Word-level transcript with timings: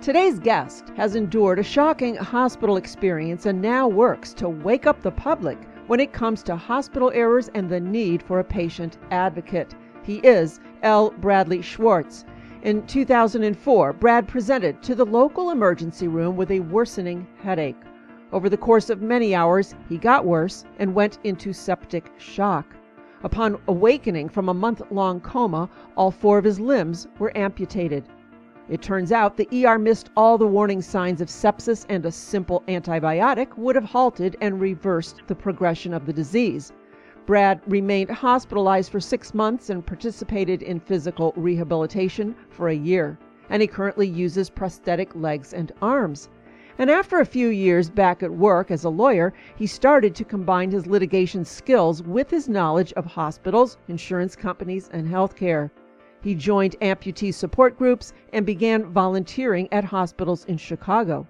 Today's 0.00 0.38
guest 0.38 0.92
has 0.96 1.16
endured 1.16 1.58
a 1.58 1.64
shocking 1.64 2.14
hospital 2.14 2.76
experience 2.76 3.46
and 3.46 3.60
now 3.60 3.88
works 3.88 4.32
to 4.34 4.48
wake 4.48 4.86
up 4.86 5.02
the 5.02 5.10
public 5.10 5.58
when 5.88 5.98
it 5.98 6.12
comes 6.12 6.44
to 6.44 6.54
hospital 6.54 7.10
errors 7.12 7.50
and 7.54 7.68
the 7.68 7.80
need 7.80 8.22
for 8.22 8.38
a 8.38 8.44
patient 8.44 8.96
advocate. 9.10 9.74
He 10.04 10.18
is 10.18 10.60
L. 10.84 11.10
Bradley 11.10 11.62
Schwartz. 11.62 12.24
In 12.62 12.86
2004, 12.86 13.92
Brad 13.94 14.28
presented 14.28 14.80
to 14.84 14.94
the 14.94 15.04
local 15.04 15.50
emergency 15.50 16.06
room 16.06 16.36
with 16.36 16.52
a 16.52 16.60
worsening 16.60 17.26
headache. 17.42 17.82
Over 18.32 18.48
the 18.48 18.56
course 18.56 18.90
of 18.90 19.02
many 19.02 19.34
hours, 19.34 19.74
he 19.88 19.98
got 19.98 20.24
worse 20.24 20.64
and 20.78 20.94
went 20.94 21.18
into 21.24 21.52
septic 21.52 22.12
shock. 22.18 22.66
Upon 23.24 23.58
awakening 23.66 24.28
from 24.28 24.48
a 24.48 24.54
month 24.54 24.80
long 24.92 25.20
coma, 25.20 25.68
all 25.96 26.12
four 26.12 26.38
of 26.38 26.44
his 26.44 26.60
limbs 26.60 27.08
were 27.18 27.36
amputated. 27.36 28.04
It 28.68 28.82
turns 28.82 29.12
out 29.12 29.38
the 29.38 29.66
ER 29.66 29.78
missed 29.78 30.10
all 30.14 30.36
the 30.36 30.46
warning 30.46 30.82
signs 30.82 31.22
of 31.22 31.28
sepsis, 31.28 31.86
and 31.88 32.04
a 32.04 32.12
simple 32.12 32.62
antibiotic 32.68 33.56
would 33.56 33.74
have 33.74 33.84
halted 33.84 34.36
and 34.42 34.60
reversed 34.60 35.22
the 35.26 35.34
progression 35.34 35.94
of 35.94 36.04
the 36.04 36.12
disease. 36.12 36.72
Brad 37.24 37.62
remained 37.66 38.10
hospitalized 38.10 38.92
for 38.92 39.00
six 39.00 39.32
months 39.32 39.70
and 39.70 39.86
participated 39.86 40.62
in 40.62 40.80
physical 40.80 41.32
rehabilitation 41.36 42.34
for 42.50 42.68
a 42.68 42.74
year. 42.74 43.18
And 43.48 43.62
he 43.62 43.68
currently 43.68 44.06
uses 44.06 44.50
prosthetic 44.50 45.14
legs 45.14 45.54
and 45.54 45.72
arms. 45.80 46.28
And 46.76 46.90
after 46.90 47.20
a 47.20 47.26
few 47.26 47.48
years 47.48 47.88
back 47.88 48.22
at 48.22 48.30
work 48.30 48.70
as 48.70 48.84
a 48.84 48.90
lawyer, 48.90 49.32
he 49.56 49.66
started 49.66 50.14
to 50.14 50.24
combine 50.24 50.70
his 50.70 50.86
litigation 50.86 51.44
skills 51.44 52.02
with 52.02 52.30
his 52.30 52.50
knowledge 52.50 52.92
of 52.92 53.06
hospitals, 53.06 53.78
insurance 53.88 54.36
companies, 54.36 54.90
and 54.92 55.08
healthcare. 55.08 55.70
He 56.20 56.34
joined 56.34 56.74
amputee 56.80 57.32
support 57.32 57.78
groups 57.78 58.12
and 58.32 58.44
began 58.44 58.86
volunteering 58.86 59.68
at 59.70 59.84
hospitals 59.84 60.44
in 60.46 60.56
Chicago. 60.56 61.26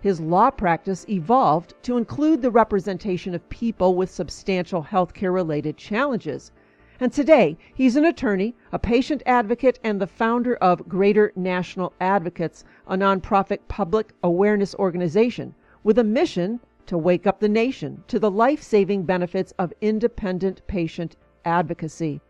His 0.00 0.20
law 0.20 0.50
practice 0.50 1.06
evolved 1.08 1.74
to 1.82 1.96
include 1.96 2.42
the 2.42 2.50
representation 2.50 3.36
of 3.36 3.48
people 3.48 3.94
with 3.94 4.10
substantial 4.10 4.82
healthcare 4.82 5.32
related 5.32 5.76
challenges. 5.76 6.50
And 6.98 7.12
today, 7.12 7.56
he's 7.72 7.94
an 7.94 8.04
attorney, 8.04 8.56
a 8.72 8.80
patient 8.80 9.22
advocate, 9.26 9.78
and 9.84 10.00
the 10.00 10.08
founder 10.08 10.56
of 10.56 10.88
Greater 10.88 11.32
National 11.36 11.92
Advocates, 12.00 12.64
a 12.88 12.96
nonprofit 12.96 13.60
public 13.68 14.12
awareness 14.24 14.74
organization 14.74 15.54
with 15.84 15.98
a 15.98 16.04
mission 16.04 16.58
to 16.86 16.98
wake 16.98 17.26
up 17.26 17.38
the 17.38 17.48
nation 17.48 18.02
to 18.08 18.18
the 18.18 18.30
life 18.30 18.60
saving 18.60 19.04
benefits 19.04 19.52
of 19.58 19.72
independent 19.80 20.66
patient 20.66 21.14
advocacy. 21.44 22.20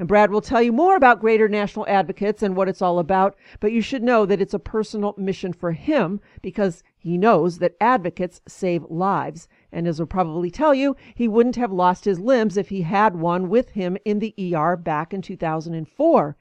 And 0.00 0.08
Brad 0.08 0.30
will 0.30 0.40
tell 0.40 0.62
you 0.62 0.72
more 0.72 0.96
about 0.96 1.20
Greater 1.20 1.46
National 1.46 1.86
Advocates 1.86 2.42
and 2.42 2.56
what 2.56 2.70
it's 2.70 2.80
all 2.80 2.98
about, 2.98 3.36
but 3.60 3.70
you 3.70 3.82
should 3.82 4.02
know 4.02 4.24
that 4.24 4.40
it's 4.40 4.54
a 4.54 4.58
personal 4.58 5.14
mission 5.18 5.52
for 5.52 5.72
him 5.72 6.22
because 6.40 6.82
he 6.96 7.18
knows 7.18 7.58
that 7.58 7.76
advocates 7.82 8.40
save 8.48 8.82
lives. 8.88 9.46
And 9.70 9.86
as 9.86 9.98
he'll 9.98 10.06
probably 10.06 10.50
tell 10.50 10.72
you, 10.72 10.96
he 11.14 11.28
wouldn't 11.28 11.56
have 11.56 11.70
lost 11.70 12.06
his 12.06 12.18
limbs 12.18 12.56
if 12.56 12.70
he 12.70 12.80
had 12.80 13.14
one 13.14 13.50
with 13.50 13.72
him 13.72 13.98
in 14.06 14.20
the 14.20 14.34
ER 14.56 14.74
back 14.74 15.12
in 15.12 15.20
2004. 15.20 16.36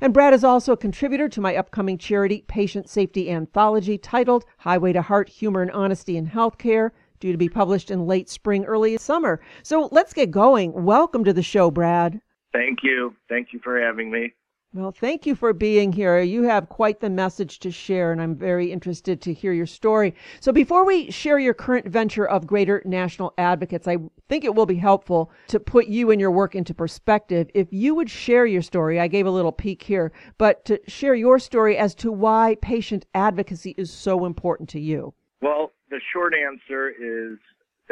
And 0.00 0.14
Brad 0.14 0.32
is 0.32 0.44
also 0.44 0.72
a 0.72 0.76
contributor 0.76 1.28
to 1.28 1.40
my 1.40 1.56
upcoming 1.56 1.98
charity 1.98 2.44
patient 2.46 2.88
safety 2.88 3.28
anthology 3.28 3.98
titled 3.98 4.44
Highway 4.58 4.92
to 4.92 5.02
Heart 5.02 5.28
Humor 5.28 5.62
and 5.62 5.72
Honesty 5.72 6.16
in 6.16 6.28
Healthcare, 6.28 6.92
due 7.18 7.32
to 7.32 7.38
be 7.38 7.48
published 7.48 7.90
in 7.90 8.06
late 8.06 8.28
spring, 8.28 8.64
early 8.64 8.96
summer. 8.96 9.40
So 9.64 9.88
let's 9.90 10.12
get 10.12 10.30
going. 10.30 10.84
Welcome 10.84 11.24
to 11.24 11.32
the 11.32 11.42
show, 11.42 11.68
Brad. 11.68 12.20
Thank 12.52 12.80
you. 12.82 13.14
Thank 13.28 13.52
you 13.52 13.60
for 13.62 13.80
having 13.80 14.10
me. 14.10 14.34
Well, 14.74 14.90
thank 14.90 15.26
you 15.26 15.34
for 15.34 15.52
being 15.52 15.92
here. 15.92 16.18
You 16.20 16.44
have 16.44 16.70
quite 16.70 17.00
the 17.00 17.10
message 17.10 17.58
to 17.58 17.70
share, 17.70 18.10
and 18.10 18.22
I'm 18.22 18.34
very 18.34 18.72
interested 18.72 19.20
to 19.20 19.34
hear 19.34 19.52
your 19.52 19.66
story. 19.66 20.14
So, 20.40 20.50
before 20.50 20.86
we 20.86 21.10
share 21.10 21.38
your 21.38 21.52
current 21.52 21.86
venture 21.86 22.26
of 22.26 22.46
Greater 22.46 22.80
National 22.86 23.34
Advocates, 23.36 23.86
I 23.86 23.98
think 24.30 24.44
it 24.44 24.54
will 24.54 24.64
be 24.64 24.76
helpful 24.76 25.30
to 25.48 25.60
put 25.60 25.88
you 25.88 26.10
and 26.10 26.18
your 26.18 26.30
work 26.30 26.54
into 26.54 26.72
perspective. 26.72 27.50
If 27.52 27.68
you 27.70 27.94
would 27.94 28.08
share 28.08 28.46
your 28.46 28.62
story, 28.62 28.98
I 28.98 29.08
gave 29.08 29.26
a 29.26 29.30
little 29.30 29.52
peek 29.52 29.82
here, 29.82 30.10
but 30.38 30.64
to 30.64 30.80
share 30.88 31.14
your 31.14 31.38
story 31.38 31.76
as 31.76 31.94
to 31.96 32.10
why 32.10 32.56
patient 32.62 33.04
advocacy 33.14 33.74
is 33.76 33.92
so 33.92 34.24
important 34.24 34.70
to 34.70 34.80
you. 34.80 35.12
Well, 35.42 35.72
the 35.90 36.00
short 36.14 36.32
answer 36.32 36.88
is 36.88 37.36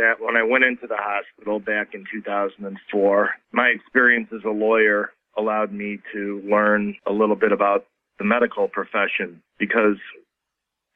that 0.01 0.15
when 0.19 0.37
I 0.37 0.43
went 0.43 0.65
into 0.65 0.87
the 0.87 0.97
hospital 0.97 1.61
back 1.61 1.93
in 1.93 2.05
2004, 2.11 3.31
my 3.53 3.67
experience 3.69 4.29
as 4.35 4.45
a 4.47 4.51
lawyer 4.51 5.13
allowed 5.37 5.73
me 5.73 5.99
to 6.13 6.43
learn 6.49 6.97
a 7.07 7.13
little 7.13 7.37
bit 7.37 7.53
about 7.53 7.85
the 8.19 8.25
medical 8.25 8.67
profession 8.67 9.43
because 9.59 9.99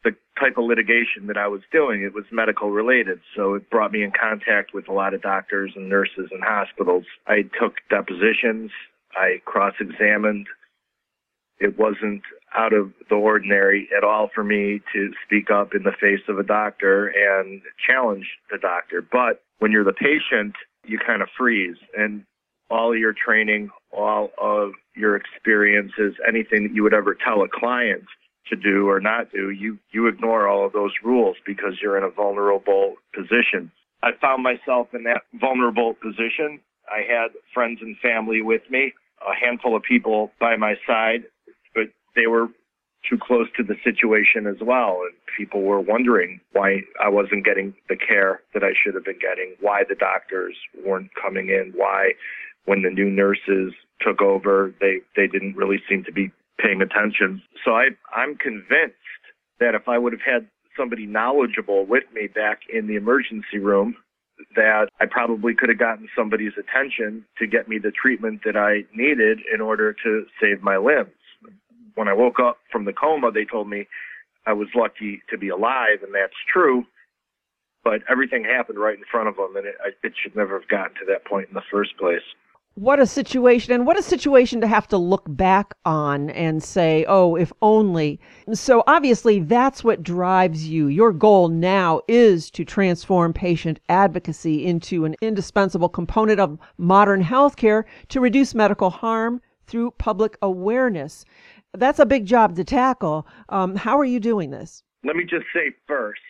the 0.05 0.13
type 0.41 0.57
of 0.57 0.65
litigation 0.65 1.27
that 1.29 1.37
I 1.37 1.49
was 1.49 1.61
doing, 1.71 2.03
it 2.03 2.15
was 2.15 2.25
medical 2.33 2.71
related. 2.71 3.21
So 3.37 3.55
it 3.55 3.69
brought 3.71 3.93
me 3.93 4.03
in 4.03 4.11
contact 4.11 4.73
with 4.73 4.89
a 4.89 4.93
lot 4.93 5.13
of 5.13 5.21
doctors 5.21 5.73
and 5.77 5.89
nurses 5.89 6.29
and 6.31 6.43
hospitals. 6.43 7.05
I 7.27 7.43
took 7.61 7.75
depositions. 7.91 8.71
I 9.17 9.41
cross 9.45 9.75
examined. 9.81 10.47
It 11.59 11.79
wasn't 11.79 12.23
out 12.55 12.73
of 12.73 12.93
the 13.09 13.17
ordinary 13.17 13.89
at 13.97 14.05
all 14.05 14.31
for 14.35 14.45
me 14.45 14.81
to 14.93 15.11
speak 15.27 15.51
up 15.51 15.75
in 15.75 15.83
the 15.83 15.93
face 16.01 16.21
of 16.29 16.39
a 16.39 16.43
doctor 16.43 17.09
and 17.09 17.63
challenge 17.87 18.27
the 18.51 18.59
doctor. 18.59 19.03
But 19.03 19.43
when 19.59 19.73
you're 19.73 19.85
the 19.85 19.93
patient, 19.93 20.55
you 20.85 20.99
kind 20.99 21.23
of 21.23 21.29
freeze 21.37 21.77
and 21.97 22.25
all 22.71 22.97
your 22.97 23.13
training, 23.13 23.71
all 23.93 24.31
of 24.41 24.73
your 24.95 25.17
experiences, 25.17 26.15
anything 26.27 26.65
that 26.65 26.75
you 26.75 26.83
would 26.83 26.95
ever 26.95 27.15
tell 27.15 27.43
a 27.43 27.49
client 27.49 28.05
to 28.49 28.57
do 28.57 28.89
or 28.89 29.01
not 29.01 29.33
do, 29.33 29.51
you, 29.51 29.79
you 29.91 30.07
ignore 30.07 30.49
all 30.49 30.67
of 30.67 30.73
those 30.73 30.93
rules 31.03 31.37
because 31.47 31.79
you're 31.83 31.97
in 31.97 32.05
a 32.05 32.11
vulnerable 32.11 32.95
position. 33.15 33.71
I 34.03 34.11
found 34.21 34.43
myself 34.43 34.89
in 34.93 35.05
that 35.05 35.23
vulnerable 35.41 35.95
position. 35.95 36.61
I 36.89 37.01
had 37.09 37.29
friends 37.55 37.79
and 37.81 37.97
family 37.99 38.43
with 38.43 38.63
me, 38.71 38.93
a 39.27 39.35
handful 39.35 39.75
of 39.75 39.83
people 39.83 40.31
by 40.39 40.57
my 40.57 40.75
side 40.87 41.25
they 42.17 42.27
were 42.27 42.49
too 43.09 43.19
close 43.21 43.49
to 43.57 43.63
the 43.63 43.77
situation 43.85 44.47
as 44.47 44.57
well. 44.61 45.01
And 45.03 45.15
people 45.37 45.63
were 45.63 45.81
wondering 45.81 46.41
why 46.53 46.83
I 47.03 47.09
wasn't 47.09 47.45
getting 47.45 47.75
the 47.89 47.97
care 47.97 48.41
that 48.55 48.65
I 48.65 48.73
should 48.73 48.95
have 48.95 49.05
been 49.05 49.19
getting, 49.19 49.55
why 49.61 49.83
the 49.89 49.95
doctors 49.95 50.57
weren't 50.85 51.11
coming 51.21 51.49
in, 51.49 51.73
why 51.77 52.13
when 52.65 52.83
the 52.83 52.91
new 52.91 53.11
nurses 53.11 53.75
took 54.01 54.23
over, 54.23 54.75
they, 54.81 55.01
they 55.17 55.27
didn't 55.27 55.57
really 55.57 55.83
seem 55.89 56.05
to 56.05 56.13
be 56.13 56.31
paying 56.59 56.81
attention. 56.81 57.43
So 57.65 57.73
I, 57.73 57.89
I'm 58.15 58.37
convinced 58.37 58.97
that 59.61 59.75
if 59.75 59.89
I 59.89 59.99
would 59.99 60.13
have 60.13 60.23
had 60.23 60.49
somebody 60.77 61.07
knowledgeable 61.07 61.85
with 61.87 62.05
me 62.13 62.27
back 62.27 62.61
in 62.73 62.87
the 62.87 62.97
emergency 62.97 63.59
room, 63.59 63.97
that 64.57 64.89
I 65.01 65.07
probably 65.07 65.55
could 65.55 65.69
have 65.69 65.79
gotten 65.79 66.09
somebody's 66.17 66.55
attention 66.59 67.25
to 67.39 67.47
get 67.47 67.69
me 67.69 67.79
the 67.79 67.93
treatment 67.93 68.41
that 68.45 68.57
I 68.57 68.83
needed 68.93 69.41
in 69.53 69.61
order 69.61 69.95
to 70.03 70.25
save 70.41 70.63
my 70.63 70.77
limbs 70.77 71.13
when 71.95 72.09
I 72.09 72.15
woke 72.15 72.41
up 72.41 72.59
from 72.71 72.85
the 72.85 72.93
coma, 72.93 73.31
they 73.31 73.45
told 73.45 73.69
me 73.69 73.87
I 74.47 74.53
was 74.53 74.69
lucky 74.75 75.23
to 75.31 75.39
be 75.39 75.49
alive, 75.49 76.03
and 76.03 76.15
that's 76.15 76.35
true. 76.53 76.85
But 77.83 78.03
everything 78.11 78.45
happened 78.45 78.79
right 78.79 78.97
in 78.97 79.05
front 79.11 79.29
of 79.29 79.37
them, 79.37 79.57
and 79.57 79.67
it, 79.67 79.75
it 80.03 80.13
should 80.23 80.35
never 80.35 80.59
have 80.59 80.69
gotten 80.69 80.95
to 80.97 81.07
that 81.09 81.25
point 81.25 81.49
in 81.49 81.55
the 81.55 81.63
first 81.71 81.97
place. 81.99 82.23
What 82.77 82.99
a 82.99 83.07
situation, 83.07 83.73
and 83.73 83.87
what 83.87 83.97
a 83.97 84.03
situation 84.03 84.61
to 84.61 84.67
have 84.67 84.89
to 84.89 84.99
look 84.99 85.23
back 85.29 85.75
on 85.85 86.31
and 86.31 86.61
say, 86.61 87.05
oh, 87.07 87.37
if 87.37 87.53
only. 87.63 88.19
So 88.53 88.83
obviously, 88.89 89.39
that's 89.39 89.85
what 89.85 90.03
drives 90.03 90.67
you. 90.67 90.89
Your 90.89 91.13
goal 91.13 91.49
now 91.49 92.01
is 92.09 92.51
to 92.51 92.65
transform 92.65 93.33
patient 93.33 93.79
advocacy 93.89 94.67
into 94.67 95.05
an 95.05 95.15
indispensable 95.21 95.89
component 95.89 96.41
of 96.41 96.59
modern 96.77 97.23
healthcare 97.23 97.85
to 98.09 98.21
reduce 98.21 98.57
medical 98.57 98.91
harm 98.91 99.41
through 99.69 99.93
public 99.93 100.37
awareness 100.43 101.25
that's 101.75 101.99
a 101.99 102.07
big 102.07 102.27
job 102.27 102.57
to 102.57 102.65
tackle. 102.65 103.27
Um, 103.49 103.77
how 103.77 103.99
are 103.99 104.05
you 104.05 104.21
doing 104.21 104.51
this? 104.51 104.83
Let 105.05 105.17
me 105.17 105.25
just 105.25 105.47
say 105.53 105.73
first 105.87 106.21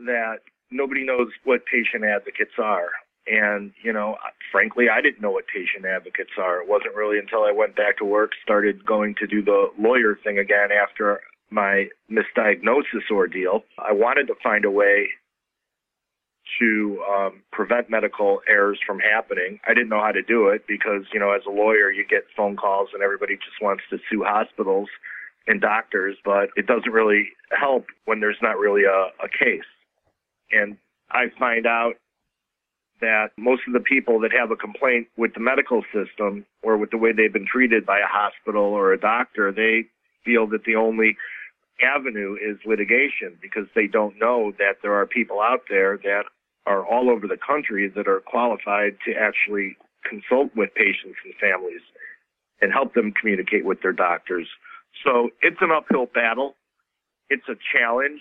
that 0.00 0.38
nobody 0.70 1.04
knows 1.04 1.28
what 1.44 1.60
patient 1.66 2.04
advocates 2.04 2.58
are. 2.58 2.88
And, 3.28 3.72
you 3.82 3.92
know, 3.92 4.16
frankly, 4.52 4.86
I 4.88 5.00
didn't 5.00 5.20
know 5.20 5.32
what 5.32 5.46
patient 5.52 5.84
advocates 5.84 6.30
are. 6.38 6.62
It 6.62 6.68
wasn't 6.68 6.94
really 6.94 7.18
until 7.18 7.42
I 7.42 7.52
went 7.52 7.74
back 7.74 7.98
to 7.98 8.04
work, 8.04 8.32
started 8.42 8.84
going 8.86 9.16
to 9.16 9.26
do 9.26 9.42
the 9.42 9.68
lawyer 9.78 10.18
thing 10.22 10.38
again 10.38 10.68
after 10.70 11.20
my 11.50 11.88
misdiagnosis 12.10 13.10
ordeal. 13.10 13.64
I 13.78 13.92
wanted 13.92 14.26
to 14.28 14.34
find 14.42 14.64
a 14.64 14.70
way 14.70 15.08
to 16.58 17.02
um, 17.10 17.42
prevent 17.52 17.90
medical 17.90 18.40
errors 18.48 18.78
from 18.86 18.98
happening. 18.98 19.60
I 19.66 19.74
didn't 19.74 19.88
know 19.88 20.00
how 20.00 20.12
to 20.12 20.22
do 20.22 20.48
it 20.48 20.66
because, 20.66 21.02
you 21.12 21.20
know, 21.20 21.32
as 21.32 21.42
a 21.46 21.50
lawyer, 21.50 21.90
you 21.90 22.04
get 22.08 22.24
phone 22.36 22.56
calls 22.56 22.90
and 22.94 23.02
everybody 23.02 23.36
just 23.36 23.60
wants 23.60 23.82
to 23.90 23.98
sue 24.10 24.24
hospitals 24.24 24.88
and 25.46 25.60
doctors, 25.60 26.16
but 26.24 26.48
it 26.56 26.66
doesn't 26.66 26.92
really 26.92 27.28
help 27.50 27.86
when 28.04 28.20
there's 28.20 28.38
not 28.42 28.58
really 28.58 28.84
a, 28.84 29.24
a 29.24 29.28
case. 29.28 29.68
And 30.50 30.76
I 31.10 31.26
find 31.38 31.66
out 31.66 31.94
that 33.00 33.28
most 33.36 33.62
of 33.66 33.74
the 33.74 33.80
people 33.80 34.20
that 34.20 34.32
have 34.32 34.50
a 34.50 34.56
complaint 34.56 35.08
with 35.16 35.34
the 35.34 35.40
medical 35.40 35.82
system 35.92 36.46
or 36.62 36.76
with 36.76 36.90
the 36.90 36.96
way 36.96 37.12
they've 37.12 37.32
been 37.32 37.46
treated 37.46 37.84
by 37.84 37.98
a 37.98 38.06
hospital 38.06 38.64
or 38.64 38.92
a 38.92 38.98
doctor, 38.98 39.52
they 39.52 39.84
feel 40.24 40.46
that 40.48 40.64
the 40.64 40.76
only 40.76 41.16
avenue 41.82 42.36
is 42.36 42.56
litigation 42.64 43.36
because 43.42 43.66
they 43.74 43.86
don't 43.86 44.18
know 44.18 44.52
that 44.58 44.76
there 44.82 44.94
are 44.94 45.06
people 45.06 45.40
out 45.40 45.60
there 45.68 45.98
that 45.98 46.24
are 46.66 46.84
all 46.84 47.10
over 47.10 47.26
the 47.26 47.38
country 47.38 47.88
that 47.88 48.08
are 48.08 48.20
qualified 48.20 48.96
to 49.06 49.14
actually 49.14 49.76
consult 50.08 50.50
with 50.54 50.74
patients 50.74 51.18
and 51.24 51.34
families 51.40 51.80
and 52.60 52.72
help 52.72 52.94
them 52.94 53.12
communicate 53.12 53.64
with 53.64 53.82
their 53.82 53.92
doctors. 53.92 54.48
So 55.04 55.30
it's 55.42 55.60
an 55.60 55.70
uphill 55.70 56.06
battle. 56.06 56.54
It's 57.28 57.48
a 57.48 57.56
challenge. 57.72 58.20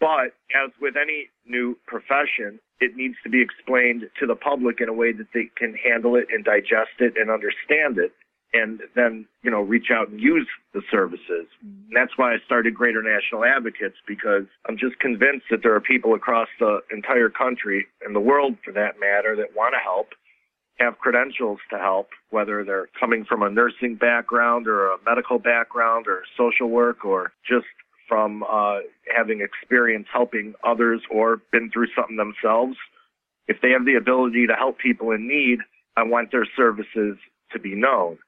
But 0.00 0.36
as 0.54 0.70
with 0.80 0.94
any 0.96 1.28
new 1.46 1.78
profession, 1.86 2.60
it 2.80 2.96
needs 2.96 3.14
to 3.24 3.30
be 3.30 3.40
explained 3.40 4.04
to 4.20 4.26
the 4.26 4.34
public 4.34 4.80
in 4.80 4.88
a 4.88 4.92
way 4.92 5.12
that 5.12 5.28
they 5.32 5.48
can 5.56 5.74
handle 5.74 6.16
it 6.16 6.26
and 6.30 6.44
digest 6.44 7.00
it 7.00 7.14
and 7.16 7.30
understand 7.30 7.98
it 7.98 8.12
and 8.52 8.80
then, 8.94 9.26
you 9.42 9.50
know, 9.50 9.60
reach 9.60 9.90
out 9.92 10.08
and 10.08 10.20
use 10.20 10.48
the 10.72 10.82
services. 10.90 11.46
And 11.60 11.92
that's 11.94 12.16
why 12.16 12.32
I 12.32 12.38
started 12.44 12.74
Greater 12.74 13.02
National 13.02 13.44
Advocates 13.44 13.96
because 14.06 14.44
I'm 14.68 14.78
just 14.78 14.98
convinced 14.98 15.46
that 15.50 15.62
there 15.62 15.74
are 15.74 15.80
people 15.80 16.14
across 16.14 16.48
the 16.58 16.80
entire 16.90 17.28
country 17.28 17.86
and 18.04 18.14
the 18.14 18.20
world 18.20 18.56
for 18.64 18.72
that 18.72 18.98
matter 19.00 19.36
that 19.36 19.56
want 19.56 19.74
to 19.74 19.80
help 19.80 20.08
have 20.78 20.98
credentials 20.98 21.58
to 21.70 21.78
help, 21.78 22.08
whether 22.30 22.62
they're 22.64 22.88
coming 22.98 23.24
from 23.24 23.42
a 23.42 23.50
nursing 23.50 23.96
background 23.96 24.66
or 24.66 24.92
a 24.92 24.98
medical 25.04 25.38
background 25.38 26.06
or 26.06 26.22
social 26.36 26.68
work 26.68 27.04
or 27.04 27.32
just 27.48 27.66
from 28.08 28.44
uh, 28.44 28.78
having 29.14 29.40
experience 29.40 30.06
helping 30.12 30.54
others 30.64 31.00
or 31.10 31.40
been 31.50 31.70
through 31.70 31.88
something 31.96 32.16
themselves. 32.16 32.76
If 33.48 33.60
they 33.62 33.70
have 33.70 33.84
the 33.84 33.94
ability 33.94 34.46
to 34.46 34.54
help 34.54 34.78
people 34.78 35.12
in 35.12 35.26
need, 35.26 35.60
I 35.96 36.02
want 36.02 36.30
their 36.30 36.46
services 36.56 37.16
to 37.52 37.58
be 37.58 37.74
known. 37.74 38.18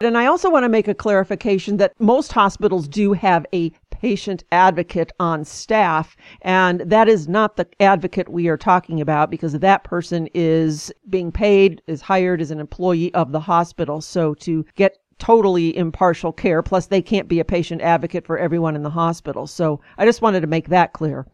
And 0.00 0.16
I 0.16 0.26
also 0.26 0.48
want 0.48 0.62
to 0.62 0.68
make 0.68 0.86
a 0.86 0.94
clarification 0.94 1.76
that 1.78 1.92
most 1.98 2.30
hospitals 2.30 2.86
do 2.86 3.14
have 3.14 3.44
a 3.52 3.70
patient 3.90 4.44
advocate 4.52 5.10
on 5.18 5.44
staff, 5.44 6.16
and 6.42 6.82
that 6.82 7.08
is 7.08 7.26
not 7.26 7.56
the 7.56 7.66
advocate 7.80 8.28
we 8.28 8.46
are 8.46 8.56
talking 8.56 9.00
about 9.00 9.28
because 9.28 9.54
that 9.54 9.82
person 9.82 10.28
is 10.34 10.92
being 11.10 11.32
paid, 11.32 11.82
is 11.88 12.00
hired 12.00 12.40
as 12.40 12.52
an 12.52 12.60
employee 12.60 13.12
of 13.14 13.32
the 13.32 13.40
hospital. 13.40 14.00
So 14.00 14.34
to 14.34 14.64
get 14.76 14.98
totally 15.18 15.76
impartial 15.76 16.32
care, 16.32 16.62
plus 16.62 16.86
they 16.86 17.02
can't 17.02 17.26
be 17.26 17.40
a 17.40 17.44
patient 17.44 17.82
advocate 17.82 18.24
for 18.24 18.38
everyone 18.38 18.76
in 18.76 18.84
the 18.84 18.90
hospital. 18.90 19.48
So 19.48 19.80
I 19.96 20.04
just 20.04 20.22
wanted 20.22 20.42
to 20.42 20.46
make 20.46 20.68
that 20.68 20.92
clear. 20.92 21.26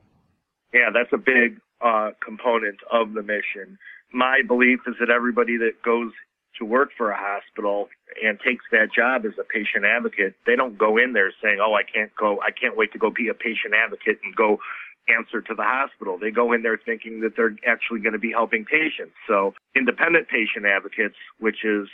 Yeah, 0.72 0.88
that's 0.90 1.12
a 1.12 1.18
big 1.18 1.60
uh, 1.84 2.12
component 2.24 2.78
of 2.90 3.12
the 3.12 3.22
mission. 3.22 3.76
My 4.10 4.40
belief 4.48 4.80
is 4.86 4.94
that 5.00 5.10
everybody 5.10 5.58
that 5.58 5.82
goes 5.84 6.12
to 6.58 6.64
work 6.64 6.90
for 6.96 7.10
a 7.10 7.16
hospital 7.16 7.88
and 8.22 8.38
takes 8.40 8.64
that 8.70 8.88
job 8.94 9.24
as 9.26 9.32
a 9.38 9.44
patient 9.44 9.84
advocate, 9.84 10.34
they 10.46 10.56
don't 10.56 10.78
go 10.78 10.96
in 10.96 11.12
there 11.12 11.32
saying, 11.42 11.58
"Oh, 11.60 11.74
I 11.74 11.82
can't 11.82 12.14
go. 12.16 12.40
I 12.40 12.50
can't 12.50 12.76
wait 12.76 12.92
to 12.92 12.98
go 12.98 13.10
be 13.10 13.28
a 13.28 13.34
patient 13.34 13.74
advocate 13.74 14.20
and 14.22 14.34
go 14.34 14.60
answer 15.08 15.40
to 15.40 15.54
the 15.54 15.62
hospital." 15.62 16.18
They 16.18 16.30
go 16.30 16.52
in 16.52 16.62
there 16.62 16.76
thinking 16.76 17.20
that 17.20 17.36
they're 17.36 17.56
actually 17.66 18.00
going 18.00 18.12
to 18.12 18.18
be 18.18 18.30
helping 18.32 18.64
patients. 18.64 19.14
So, 19.26 19.54
independent 19.74 20.28
patient 20.28 20.66
advocates, 20.66 21.16
which 21.38 21.64
is 21.64 21.88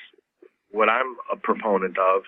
what 0.71 0.89
I'm 0.89 1.17
a 1.33 1.37
proponent 1.37 1.99
of, 1.99 2.25